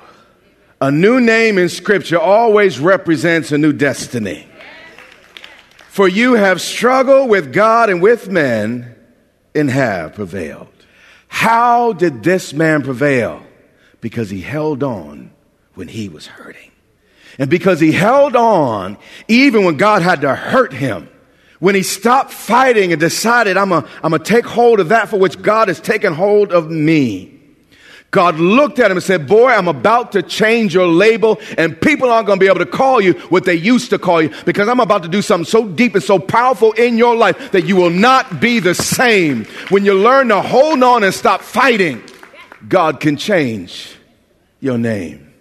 A 0.80 0.92
new 0.92 1.20
name 1.20 1.58
in 1.58 1.68
Scripture 1.68 2.20
always 2.20 2.78
represents 2.78 3.50
a 3.50 3.58
new 3.58 3.72
destiny. 3.72 4.46
For 5.88 6.06
you 6.06 6.34
have 6.34 6.60
struggled 6.60 7.28
with 7.28 7.52
God 7.52 7.90
and 7.90 8.00
with 8.00 8.30
men 8.30 8.94
and 9.56 9.68
have 9.68 10.14
prevailed. 10.14 10.68
How 11.26 11.92
did 11.92 12.22
this 12.22 12.52
man 12.52 12.82
prevail? 12.82 13.42
Because 14.00 14.30
he 14.30 14.40
held 14.40 14.84
on 14.84 15.32
when 15.74 15.88
he 15.88 16.08
was 16.08 16.26
hurting. 16.26 16.70
And 17.40 17.50
because 17.50 17.80
he 17.80 17.90
held 17.90 18.36
on 18.36 18.98
even 19.26 19.64
when 19.64 19.76
God 19.76 20.02
had 20.02 20.20
to 20.20 20.34
hurt 20.34 20.72
him. 20.72 21.08
When 21.58 21.74
he 21.74 21.82
stopped 21.82 22.32
fighting 22.32 22.92
and 22.92 23.00
decided, 23.00 23.56
I'm 23.56 23.70
going 23.70 23.82
to 24.12 24.18
take 24.20 24.46
hold 24.46 24.78
of 24.78 24.90
that 24.90 25.08
for 25.08 25.18
which 25.18 25.42
God 25.42 25.66
has 25.66 25.80
taken 25.80 26.14
hold 26.14 26.52
of 26.52 26.70
me. 26.70 27.37
God 28.10 28.36
looked 28.36 28.78
at 28.78 28.90
him 28.90 28.96
and 28.96 29.04
said, 29.04 29.26
Boy, 29.26 29.50
I'm 29.50 29.68
about 29.68 30.12
to 30.12 30.22
change 30.22 30.72
your 30.72 30.86
label, 30.86 31.38
and 31.58 31.78
people 31.78 32.10
aren't 32.10 32.26
going 32.26 32.38
to 32.38 32.42
be 32.42 32.48
able 32.48 32.60
to 32.60 32.66
call 32.66 33.00
you 33.00 33.12
what 33.28 33.44
they 33.44 33.54
used 33.54 33.90
to 33.90 33.98
call 33.98 34.22
you 34.22 34.32
because 34.46 34.66
I'm 34.66 34.80
about 34.80 35.02
to 35.02 35.08
do 35.08 35.20
something 35.20 35.44
so 35.44 35.68
deep 35.68 35.94
and 35.94 36.02
so 36.02 36.18
powerful 36.18 36.72
in 36.72 36.96
your 36.96 37.14
life 37.16 37.52
that 37.52 37.66
you 37.66 37.76
will 37.76 37.90
not 37.90 38.40
be 38.40 38.60
the 38.60 38.74
same. 38.74 39.44
When 39.68 39.84
you 39.84 39.94
learn 39.94 40.28
to 40.28 40.40
hold 40.40 40.82
on 40.82 41.04
and 41.04 41.12
stop 41.12 41.42
fighting, 41.42 42.02
God 42.66 43.00
can 43.00 43.16
change 43.16 43.94
your 44.60 44.78
name. 44.78 45.34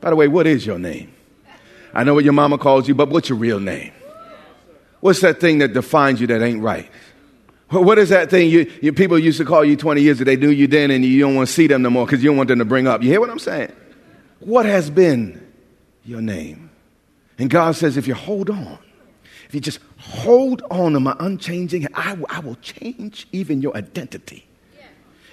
By 0.00 0.10
the 0.10 0.16
way, 0.16 0.28
what 0.28 0.46
is 0.46 0.64
your 0.64 0.78
name? 0.78 1.12
I 1.92 2.04
know 2.04 2.14
what 2.14 2.24
your 2.24 2.32
mama 2.32 2.58
calls 2.58 2.88
you, 2.88 2.94
but 2.94 3.10
what's 3.10 3.28
your 3.28 3.38
real 3.38 3.60
name? 3.60 3.92
What's 5.00 5.20
that 5.20 5.40
thing 5.40 5.58
that 5.58 5.74
defines 5.74 6.20
you 6.20 6.26
that 6.28 6.42
ain't 6.42 6.62
right? 6.62 6.90
What 7.70 7.98
is 7.98 8.08
that 8.08 8.30
thing 8.30 8.48
you, 8.48 8.92
people 8.92 9.18
used 9.18 9.38
to 9.38 9.44
call 9.44 9.64
you 9.64 9.76
20 9.76 10.00
years 10.00 10.20
ago? 10.20 10.30
They 10.30 10.36
knew 10.36 10.48
you 10.48 10.66
then 10.66 10.90
and 10.90 11.04
you 11.04 11.20
don't 11.20 11.34
want 11.34 11.48
to 11.48 11.54
see 11.54 11.66
them 11.66 11.82
no 11.82 11.90
more 11.90 12.06
because 12.06 12.22
you 12.22 12.30
don't 12.30 12.38
want 12.38 12.48
them 12.48 12.60
to 12.60 12.64
bring 12.64 12.86
up. 12.86 13.02
You 13.02 13.10
hear 13.10 13.20
what 13.20 13.28
I'm 13.28 13.38
saying? 13.38 13.72
What 14.40 14.64
has 14.64 14.88
been 14.88 15.46
your 16.04 16.22
name? 16.22 16.70
And 17.38 17.50
God 17.50 17.76
says, 17.76 17.96
if 17.96 18.08
you 18.08 18.14
hold 18.14 18.48
on, 18.48 18.78
if 19.48 19.54
you 19.54 19.60
just 19.60 19.80
hold 19.98 20.62
on 20.70 20.92
to 20.92 21.00
my 21.00 21.14
unchanging, 21.20 21.86
I, 21.94 22.16
I 22.30 22.40
will 22.40 22.56
change 22.56 23.26
even 23.32 23.60
your 23.60 23.76
identity. 23.76 24.46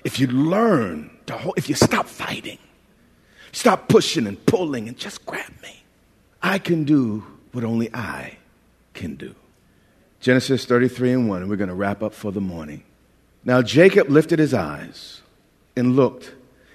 If 0.04 0.20
you 0.20 0.28
learn 0.28 1.10
to 1.26 1.38
hold, 1.38 1.58
if 1.58 1.68
you 1.68 1.76
stop 1.76 2.06
fighting, 2.06 2.60
stop 3.52 3.88
pushing 3.88 4.28
and 4.28 4.44
pulling 4.46 4.88
and 4.88 4.98
just 4.98 5.26
grab 5.26 5.52
me, 5.64 5.84
I 6.44 6.60
can 6.60 6.84
do 6.84 7.26
what 7.54 7.64
only 7.64 7.94
I 7.94 8.38
can 8.94 9.16
do. 9.16 9.34
Genesis 10.26 10.66
33 10.66 11.12
and 11.12 11.30
1, 11.30 11.42
and 11.42 11.52
we're 11.52 11.56
going 11.56 11.70
to 11.70 11.76
wrap 11.76 12.02
up 12.02 12.12
for 12.12 12.32
the 12.32 12.42
morning. 12.42 12.82
Now 13.44 13.62
Jacob 13.62 14.10
lifted 14.10 14.40
his 14.40 14.56
eyes 14.56 15.22
and 15.76 15.96
looked, 15.96 16.34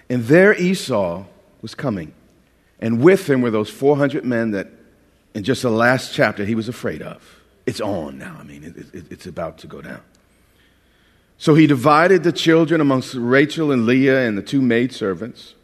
and 0.08 0.22
there 0.26 0.54
Esau 0.54 1.24
was 1.60 1.74
coming. 1.74 2.12
And 2.78 3.02
with 3.02 3.28
him 3.28 3.42
were 3.42 3.50
those 3.50 3.68
400 3.68 4.24
men 4.24 4.52
that, 4.52 4.68
in 5.34 5.42
just 5.42 5.62
the 5.62 5.70
last 5.70 6.14
chapter, 6.14 6.44
he 6.44 6.54
was 6.54 6.68
afraid 6.68 7.02
of. 7.02 7.40
It's 7.66 7.80
on 7.80 8.18
now. 8.18 8.36
I 8.38 8.44
mean, 8.44 8.62
it, 8.62 8.94
it, 8.94 9.10
it's 9.10 9.26
about 9.26 9.58
to 9.58 9.66
go 9.66 9.82
down. 9.82 10.02
So 11.36 11.56
he 11.56 11.66
divided 11.66 12.22
the 12.22 12.30
children 12.30 12.80
amongst 12.80 13.14
Rachel 13.14 13.72
and 13.72 13.84
Leah 13.84 14.28
and 14.28 14.38
the 14.38 14.42
two 14.42 14.62
maidservants. 14.62 15.54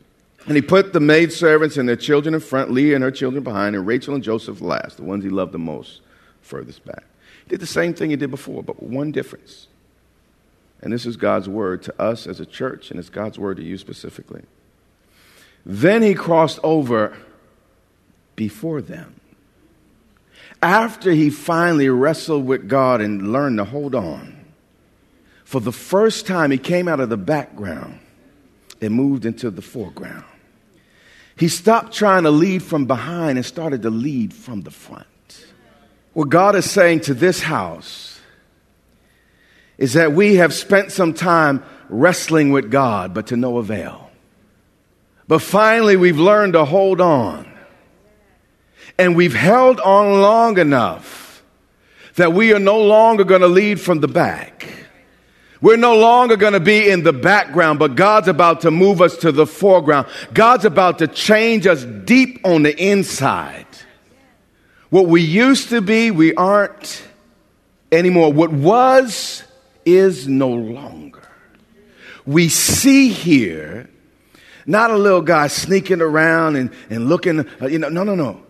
And 0.48 0.56
he 0.56 0.60
put 0.60 0.92
the 0.92 0.98
maidservants 0.98 1.76
and 1.76 1.88
their 1.88 1.94
children 1.94 2.34
in 2.34 2.40
front, 2.40 2.72
Leah 2.72 2.96
and 2.96 3.04
her 3.04 3.12
children 3.12 3.44
behind, 3.44 3.76
and 3.76 3.86
Rachel 3.86 4.16
and 4.16 4.24
Joseph 4.24 4.60
last, 4.60 4.96
the 4.96 5.04
ones 5.04 5.22
he 5.22 5.30
loved 5.30 5.52
the 5.52 5.60
most, 5.60 6.00
furthest 6.42 6.84
back. 6.84 7.04
Did 7.48 7.60
the 7.60 7.66
same 7.66 7.94
thing 7.94 8.10
he 8.10 8.16
did 8.16 8.30
before, 8.30 8.62
but 8.62 8.82
one 8.82 9.12
difference. 9.12 9.68
And 10.80 10.92
this 10.92 11.06
is 11.06 11.16
God's 11.16 11.48
word 11.48 11.82
to 11.84 12.02
us 12.02 12.26
as 12.26 12.40
a 12.40 12.46
church, 12.46 12.90
and 12.90 12.98
it's 13.00 13.08
God's 13.08 13.38
word 13.38 13.56
to 13.58 13.62
you 13.62 13.78
specifically. 13.78 14.42
Then 15.64 16.02
he 16.02 16.14
crossed 16.14 16.58
over 16.62 17.16
before 18.34 18.80
them. 18.80 19.20
After 20.62 21.12
he 21.12 21.30
finally 21.30 21.88
wrestled 21.88 22.46
with 22.46 22.68
God 22.68 23.00
and 23.00 23.32
learned 23.32 23.58
to 23.58 23.64
hold 23.64 23.94
on, 23.94 24.44
for 25.44 25.60
the 25.60 25.72
first 25.72 26.26
time 26.26 26.50
he 26.50 26.58
came 26.58 26.88
out 26.88 27.00
of 27.00 27.08
the 27.08 27.16
background 27.16 28.00
and 28.80 28.92
moved 28.94 29.24
into 29.24 29.50
the 29.50 29.62
foreground. 29.62 30.24
He 31.36 31.48
stopped 31.48 31.92
trying 31.94 32.24
to 32.24 32.30
lead 32.30 32.62
from 32.62 32.86
behind 32.86 33.38
and 33.38 33.46
started 33.46 33.82
to 33.82 33.90
lead 33.90 34.32
from 34.32 34.62
the 34.62 34.70
front. 34.70 35.06
What 36.16 36.30
God 36.30 36.56
is 36.56 36.64
saying 36.64 37.00
to 37.00 37.12
this 37.12 37.42
house 37.42 38.18
is 39.76 39.92
that 39.92 40.12
we 40.12 40.36
have 40.36 40.54
spent 40.54 40.90
some 40.90 41.12
time 41.12 41.62
wrestling 41.90 42.52
with 42.52 42.70
God, 42.70 43.12
but 43.12 43.26
to 43.26 43.36
no 43.36 43.58
avail. 43.58 44.10
But 45.28 45.42
finally, 45.42 45.94
we've 45.94 46.18
learned 46.18 46.54
to 46.54 46.64
hold 46.64 47.02
on. 47.02 47.46
And 48.96 49.14
we've 49.14 49.34
held 49.34 49.78
on 49.78 50.22
long 50.22 50.56
enough 50.56 51.42
that 52.14 52.32
we 52.32 52.54
are 52.54 52.58
no 52.58 52.80
longer 52.80 53.24
going 53.24 53.42
to 53.42 53.48
lead 53.48 53.78
from 53.78 54.00
the 54.00 54.08
back. 54.08 54.66
We're 55.60 55.76
no 55.76 55.98
longer 55.98 56.38
going 56.38 56.54
to 56.54 56.60
be 56.60 56.88
in 56.88 57.02
the 57.02 57.12
background, 57.12 57.78
but 57.78 57.94
God's 57.94 58.28
about 58.28 58.62
to 58.62 58.70
move 58.70 59.02
us 59.02 59.18
to 59.18 59.32
the 59.32 59.46
foreground. 59.46 60.06
God's 60.32 60.64
about 60.64 61.00
to 61.00 61.08
change 61.08 61.66
us 61.66 61.84
deep 61.84 62.40
on 62.42 62.62
the 62.62 62.74
inside. 62.74 63.65
What 64.96 65.08
we 65.08 65.20
used 65.20 65.68
to 65.68 65.82
be, 65.82 66.10
we 66.10 66.32
aren't 66.36 67.02
anymore. 67.92 68.32
What 68.32 68.50
was 68.50 69.44
is 69.84 70.26
no 70.26 70.48
longer. 70.48 71.20
We 72.24 72.48
see 72.48 73.10
here 73.10 73.90
not 74.64 74.90
a 74.90 74.96
little 74.96 75.20
guy 75.20 75.48
sneaking 75.48 76.00
around 76.00 76.56
and, 76.56 76.70
and 76.88 77.10
looking, 77.10 77.40
uh, 77.60 77.66
you 77.66 77.78
know, 77.78 77.90
no, 77.90 78.04
no, 78.04 78.14
no. 78.14 78.42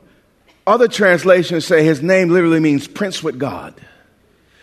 Other 0.69 0.87
translations 0.87 1.67
say 1.67 1.83
his 1.83 2.01
name 2.01 2.29
literally 2.29 2.61
means 2.61 2.87
prince 2.87 3.25
with 3.25 3.41
God. 3.41 3.75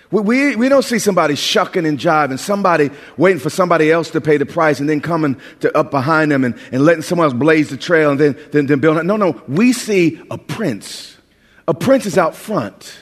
We, 0.10 0.22
we, 0.22 0.56
we 0.56 0.70
don't 0.70 0.86
see 0.86 1.00
somebody 1.00 1.36
shucking 1.36 1.86
and 1.86 2.00
jiving, 2.00 2.40
somebody 2.40 2.92
waiting 3.18 3.42
for 3.42 3.50
somebody 3.50 3.92
else 3.92 4.10
to 4.12 4.22
pay 4.22 4.38
the 4.38 4.46
price 4.46 4.80
and 4.80 4.88
then 4.88 5.02
coming 5.02 5.36
to, 5.60 5.78
up 5.78 5.92
behind 5.92 6.32
them 6.32 6.46
and, 6.46 6.58
and 6.72 6.86
letting 6.86 7.02
someone 7.02 7.26
else 7.26 7.34
blaze 7.34 7.72
the 7.72 7.78
trail 7.78 8.12
and 8.12 8.20
then, 8.22 8.40
then, 8.54 8.68
then 8.68 8.80
build 8.80 9.00
it. 9.00 9.04
No, 9.04 9.18
no. 9.18 9.42
We 9.50 9.74
see 9.74 10.22
a 10.32 10.38
prince 10.38 11.18
a 11.68 11.74
prince 11.74 12.06
is 12.06 12.18
out 12.18 12.36
front. 12.36 12.98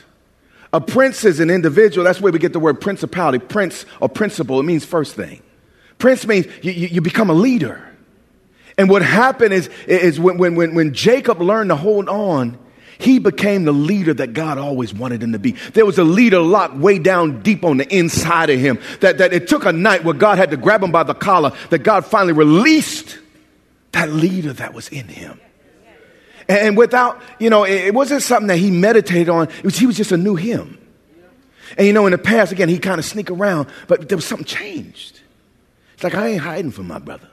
A 0.74 0.80
prince 0.80 1.26
is 1.26 1.40
an 1.40 1.50
individual. 1.50 2.06
That's 2.06 2.22
where 2.22 2.32
we 2.32 2.40
get 2.40 2.54
the 2.54 2.60
word 2.60 2.80
principality. 2.80 3.40
Prince 3.40 3.86
or 4.00 4.08
principal, 4.08 4.60
it 4.60 4.64
means 4.64 4.86
first 4.86 5.16
thing. 5.16 5.42
Prince 5.98 6.26
means 6.26 6.48
you, 6.62 6.72
you, 6.72 6.88
you 6.88 7.02
become 7.02 7.30
a 7.30 7.34
leader. 7.34 7.88
And 8.78 8.90
what 8.90 9.02
happened 9.02 9.54
is, 9.54 9.68
is 9.86 10.20
when, 10.20 10.38
when, 10.38 10.74
when 10.76 10.94
Jacob 10.94 11.42
learned 11.42 11.70
to 11.70 11.76
hold 11.76 12.08
on, 12.08 12.58
he 12.98 13.20
became 13.20 13.66
the 13.66 13.72
leader 13.72 14.14
that 14.14 14.34
God 14.34 14.58
always 14.58 14.94
wanted 14.94 15.24
him 15.24 15.32
to 15.34 15.40
be. 15.40 15.54
There 15.74 15.86
was 15.86 15.98
a 15.98 16.04
leader 16.04 16.40
locked 16.40 16.76
way 16.76 17.00
down 17.00 17.42
deep 17.42 17.66
on 17.66 17.78
the 17.78 17.96
inside 17.96 18.50
of 18.50 18.60
him. 18.60 18.80
That, 19.02 19.18
that 19.18 19.34
it 19.34 19.48
took 19.48 19.66
a 19.66 19.74
night 19.74 20.04
where 20.04 20.14
God 20.14 20.38
had 20.38 20.52
to 20.52 20.58
grab 20.58 20.84
him 20.84 20.92
by 20.92 21.04
the 21.04 21.16
collar, 21.16 21.52
that 21.72 21.80
God 21.80 22.06
finally 22.06 22.34
released 22.34 23.18
that 23.92 24.10
leader 24.10 24.54
that 24.54 24.74
was 24.74 24.88
in 24.90 25.08
him. 25.08 25.40
And 26.52 26.76
without, 26.76 27.22
you 27.40 27.50
know, 27.50 27.64
it 27.64 27.94
wasn't 27.94 28.22
something 28.22 28.48
that 28.48 28.58
he 28.58 28.72
meditated 28.72 29.30
on. 29.30 29.48
Was, 29.64 29.78
he 29.78 29.86
was 29.86 29.96
just 29.96 30.12
a 30.12 30.18
new 30.18 30.36
him. 30.36 30.78
And 31.78 31.88
you 31.88 31.94
know, 31.94 32.06
in 32.06 32.12
the 32.12 32.18
past, 32.18 32.52
again, 32.52 32.68
he 32.68 32.78
kind 32.78 33.00
of 33.00 33.06
sneak 33.06 33.32
around, 33.32 33.70
but 33.88 34.10
there 34.10 34.18
was 34.18 34.26
something 34.26 34.46
changed. 34.46 35.22
It's 35.94 36.04
like, 36.04 36.16
I 36.16 36.28
ain't 36.28 36.42
hiding 36.42 36.72
from 36.72 36.88
my 36.88 37.00
brother. 37.00 37.30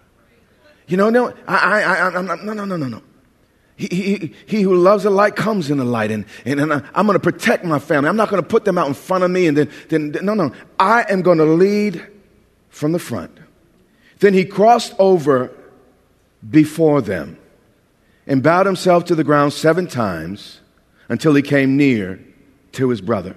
You 0.86 0.96
know, 0.96 1.10
no, 1.10 1.34
I, 1.48 1.56
I, 1.56 1.80
I, 1.80 2.16
I'm 2.16 2.26
not, 2.26 2.44
no, 2.44 2.52
no, 2.52 2.64
no, 2.64 2.76
no, 2.76 2.86
no. 2.86 3.02
He, 3.74 3.88
he, 3.88 4.34
he 4.46 4.62
who 4.62 4.76
loves 4.76 5.02
the 5.02 5.10
light 5.10 5.34
comes 5.34 5.68
in 5.68 5.78
the 5.78 5.84
light, 5.84 6.12
and, 6.12 6.24
and, 6.44 6.60
and 6.60 6.72
I'm 6.72 7.06
going 7.06 7.18
to 7.18 7.20
protect 7.20 7.64
my 7.64 7.80
family. 7.80 8.08
I'm 8.08 8.16
not 8.16 8.28
going 8.28 8.42
to 8.42 8.48
put 8.48 8.64
them 8.64 8.78
out 8.78 8.86
in 8.86 8.94
front 8.94 9.24
of 9.24 9.30
me, 9.32 9.48
and 9.48 9.56
then, 9.56 9.70
then, 9.88 10.16
no, 10.22 10.34
no. 10.34 10.52
I 10.78 11.04
am 11.10 11.22
going 11.22 11.38
to 11.38 11.44
lead 11.44 12.06
from 12.68 12.92
the 12.92 12.98
front. 13.00 13.36
Then 14.20 14.34
he 14.34 14.44
crossed 14.44 14.94
over 15.00 15.52
before 16.48 17.02
them 17.02 17.36
and 18.28 18.42
bowed 18.42 18.66
himself 18.66 19.06
to 19.06 19.14
the 19.16 19.24
ground 19.24 19.52
seven 19.52 19.88
times 19.88 20.60
until 21.08 21.34
he 21.34 21.42
came 21.42 21.76
near 21.76 22.20
to 22.72 22.90
his 22.90 23.00
brother. 23.00 23.34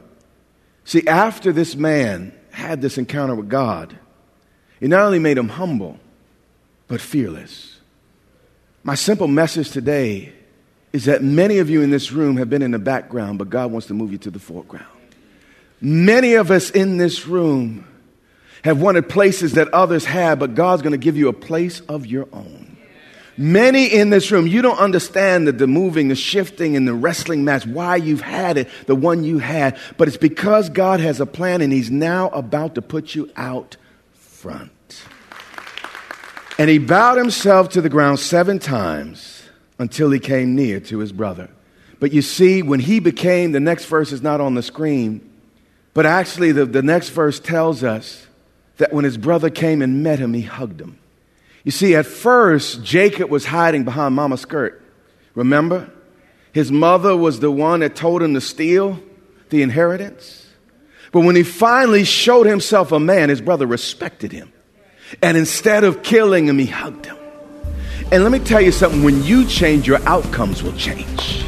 See, 0.84 1.08
after 1.08 1.52
this 1.52 1.76
man 1.76 2.34
had 2.52 2.82
this 2.82 2.98
encounter 2.98 3.34
with 3.34 3.50
God, 3.50 3.98
it 4.82 4.90
not 4.90 5.02
only 5.02 5.20
made 5.20 5.38
him 5.38 5.48
humble, 5.48 5.98
but 6.88 7.00
fearless. 7.00 7.80
My 8.84 8.96
simple 8.96 9.28
message 9.28 9.72
today 9.72 10.34
is 10.92 11.06
that 11.06 11.24
many 11.24 11.60
of 11.60 11.70
you 11.70 11.82
in 11.82 11.90
this 11.90 12.12
room 12.12 12.36
have 12.36 12.50
been 12.50 12.62
in 12.62 12.72
the 12.72 12.80
background, 12.80 13.40
but 13.40 13.50
God 13.50 13.72
wants 13.72 13.88
to 13.88 13.94
move 13.94 14.12
you 14.12 14.18
to 14.20 14.32
the 14.32 14.40
foreground. 14.40 14.86
Many 15.80 16.34
of 16.34 16.52
us 16.52 16.70
in 16.70 16.98
this 16.98 17.26
room 17.26 17.88
have 18.64 18.82
wanted 18.82 19.08
places 19.08 19.54
that 19.54 19.70
others 19.70 20.04
have, 20.04 20.40
but 20.40 20.54
God's 20.54 20.82
going 20.82 20.92
to 20.92 20.98
give 20.98 21.16
you 21.16 21.30
a 21.30 21.34
place 21.34 21.80
of 21.82 22.06
your 22.06 22.28
own. 22.34 22.61
Many 23.38 23.86
in 23.86 24.10
this 24.10 24.30
room, 24.32 24.46
you 24.46 24.62
don't 24.62 24.78
understand 24.78 25.48
the, 25.48 25.52
the 25.52 25.68
moving, 25.68 26.10
the 26.10 26.16
shifting, 26.16 26.76
and 26.76 26.88
the 26.88 26.94
wrestling 26.94 27.44
match, 27.44 27.66
why 27.66 27.96
you've 27.96 28.22
had 28.22 28.58
it, 28.58 28.70
the 28.88 28.96
one 28.96 29.24
you 29.24 29.40
had, 29.40 29.78
but 29.98 30.08
it's 30.08 30.18
because 30.18 30.70
God 30.70 31.00
has 31.00 31.20
a 31.20 31.26
plan 31.26 31.62
and 31.62 31.72
He's 31.72 31.90
now 31.90 32.30
about 32.30 32.76
to 32.76 32.82
put 32.82 33.16
you 33.16 33.32
out 33.36 33.78
front. 34.14 34.72
And 36.58 36.70
he 36.70 36.78
bowed 36.78 37.18
himself 37.18 37.70
to 37.70 37.82
the 37.82 37.90
ground 37.90 38.20
seven 38.20 38.60
times 38.60 39.44
until 39.80 40.12
he 40.12 40.20
came 40.20 40.56
near 40.56 40.80
to 40.82 41.00
his 41.00 41.12
brother. 41.12 41.50
But 42.00 42.12
you 42.12 42.22
see, 42.22 42.62
when 42.62 42.80
he 42.80 43.00
became, 43.00 43.52
the 43.52 43.60
next 43.60 43.86
verse 43.86 44.12
is 44.12 44.22
not 44.22 44.42
on 44.42 44.56
the 44.56 44.64
screen, 44.64 45.28
but 45.94 46.06
actually 46.06 46.52
the, 46.52 46.66
the 46.66 46.82
next 46.82 47.10
verse 47.10 47.40
tells 47.40 47.84
us 47.84 48.28
that 48.78 48.94
when 48.94 49.06
his 49.06 49.18
brother 49.18 49.50
came 49.50 49.82
and 49.82 50.04
met 50.04 50.20
him, 50.20 50.34
he 50.34 50.42
hugged 50.42 50.82
him. 50.82 50.98
You 51.64 51.72
see, 51.72 51.96
at 51.96 52.06
first, 52.06 52.84
Jacob 52.84 53.30
was 53.30 53.46
hiding 53.46 53.84
behind 53.84 54.16
mama's 54.16 54.42
skirt. 54.42 54.84
Remember? 55.36 55.92
His 56.54 56.72
mother 56.72 57.16
was 57.16 57.40
the 57.40 57.52
one 57.52 57.80
that 57.82 57.96
told 57.96 58.22
him 58.22 58.34
to 58.34 58.42
steal 58.42 59.00
the 59.50 59.62
inheritance. 59.62 60.48
But 61.12 61.22
when 61.22 61.36
he 61.36 61.44
finally 61.44 62.04
showed 62.04 62.46
himself 62.46 62.92
a 62.92 63.00
man, 63.00 63.30
his 63.30 63.42
brother 63.42 63.68
respected 63.68 64.32
him. 64.32 64.52
And 65.22 65.38
instead 65.38 65.84
of 65.84 66.04
killing 66.04 66.48
him, 66.48 66.58
he 66.58 66.66
hugged 66.66 67.06
him. 67.06 67.18
And 68.12 68.24
let 68.24 68.32
me 68.32 68.40
tell 68.40 68.62
you 68.62 68.72
something 68.72 69.04
when 69.04 69.24
you 69.24 69.46
change, 69.46 69.88
your 69.88 70.02
outcomes 70.08 70.64
will 70.64 70.76
change. 70.76 71.46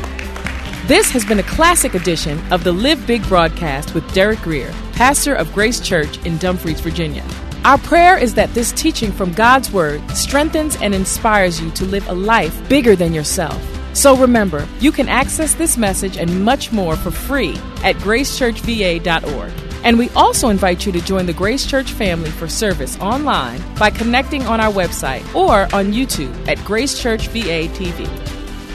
This 0.88 1.12
has 1.12 1.24
been 1.26 1.40
a 1.40 1.44
classic 1.44 1.94
edition 1.94 2.40
of 2.52 2.64
the 2.66 2.74
Live 2.74 3.06
Big 3.08 3.26
broadcast 3.28 3.94
with 3.94 4.14
Derek 4.14 4.40
Grier, 4.40 4.72
pastor 4.94 5.34
of 5.34 5.52
Grace 5.54 5.80
Church 5.80 6.18
in 6.26 6.38
Dumfries, 6.38 6.82
Virginia. 6.82 7.24
Our 7.66 7.78
prayer 7.78 8.18
is 8.18 8.34
that 8.34 8.54
this 8.54 8.74
teaching 8.74 9.14
from 9.14 9.32
God's 9.32 9.72
Word 9.72 10.02
strengthens 10.12 10.76
and 10.76 10.94
inspires 10.94 11.62
you 11.62 11.72
to 11.72 11.86
live 11.86 12.06
a 12.10 12.14
life 12.14 12.68
bigger 12.68 12.94
than 12.94 13.14
yourself. 13.14 13.58
So 13.94 14.18
remember, 14.18 14.68
you 14.82 14.92
can 14.92 15.08
access 15.08 15.54
this 15.54 15.78
message 15.78 16.18
and 16.18 16.44
much 16.44 16.74
more 16.74 16.98
for 16.98 17.10
free 17.10 17.56
at 17.84 17.96
gracechurchva.org. 17.98 19.52
And 19.86 19.98
we 19.98 20.10
also 20.10 20.50
invite 20.50 20.86
you 20.86 20.92
to 20.92 21.02
join 21.02 21.26
the 21.26 21.34
Grace 21.34 21.66
Church 21.66 21.94
family 21.94 22.32
for 22.32 22.50
service 22.50 23.00
online 23.00 23.62
by 23.76 23.92
connecting 23.92 24.44
on 24.44 24.60
our 24.60 24.72
website 24.72 25.24
or 25.34 25.62
on 25.74 25.94
YouTube 25.94 26.48
at 26.50 26.64
Grace 26.66 27.02
Church 27.02 27.28
VA 27.30 27.70
TV. 27.70 28.06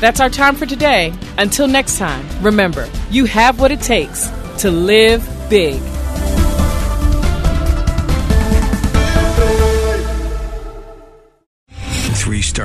That's 0.01 0.21
our 0.21 0.31
time 0.31 0.55
for 0.55 0.65
today. 0.65 1.13
Until 1.37 1.67
next 1.67 1.99
time, 1.99 2.25
remember, 2.43 2.89
you 3.11 3.27
have 3.27 3.61
what 3.61 3.71
it 3.71 3.83
takes 3.83 4.31
to 4.59 4.71
live 4.71 5.29
big. 5.51 5.83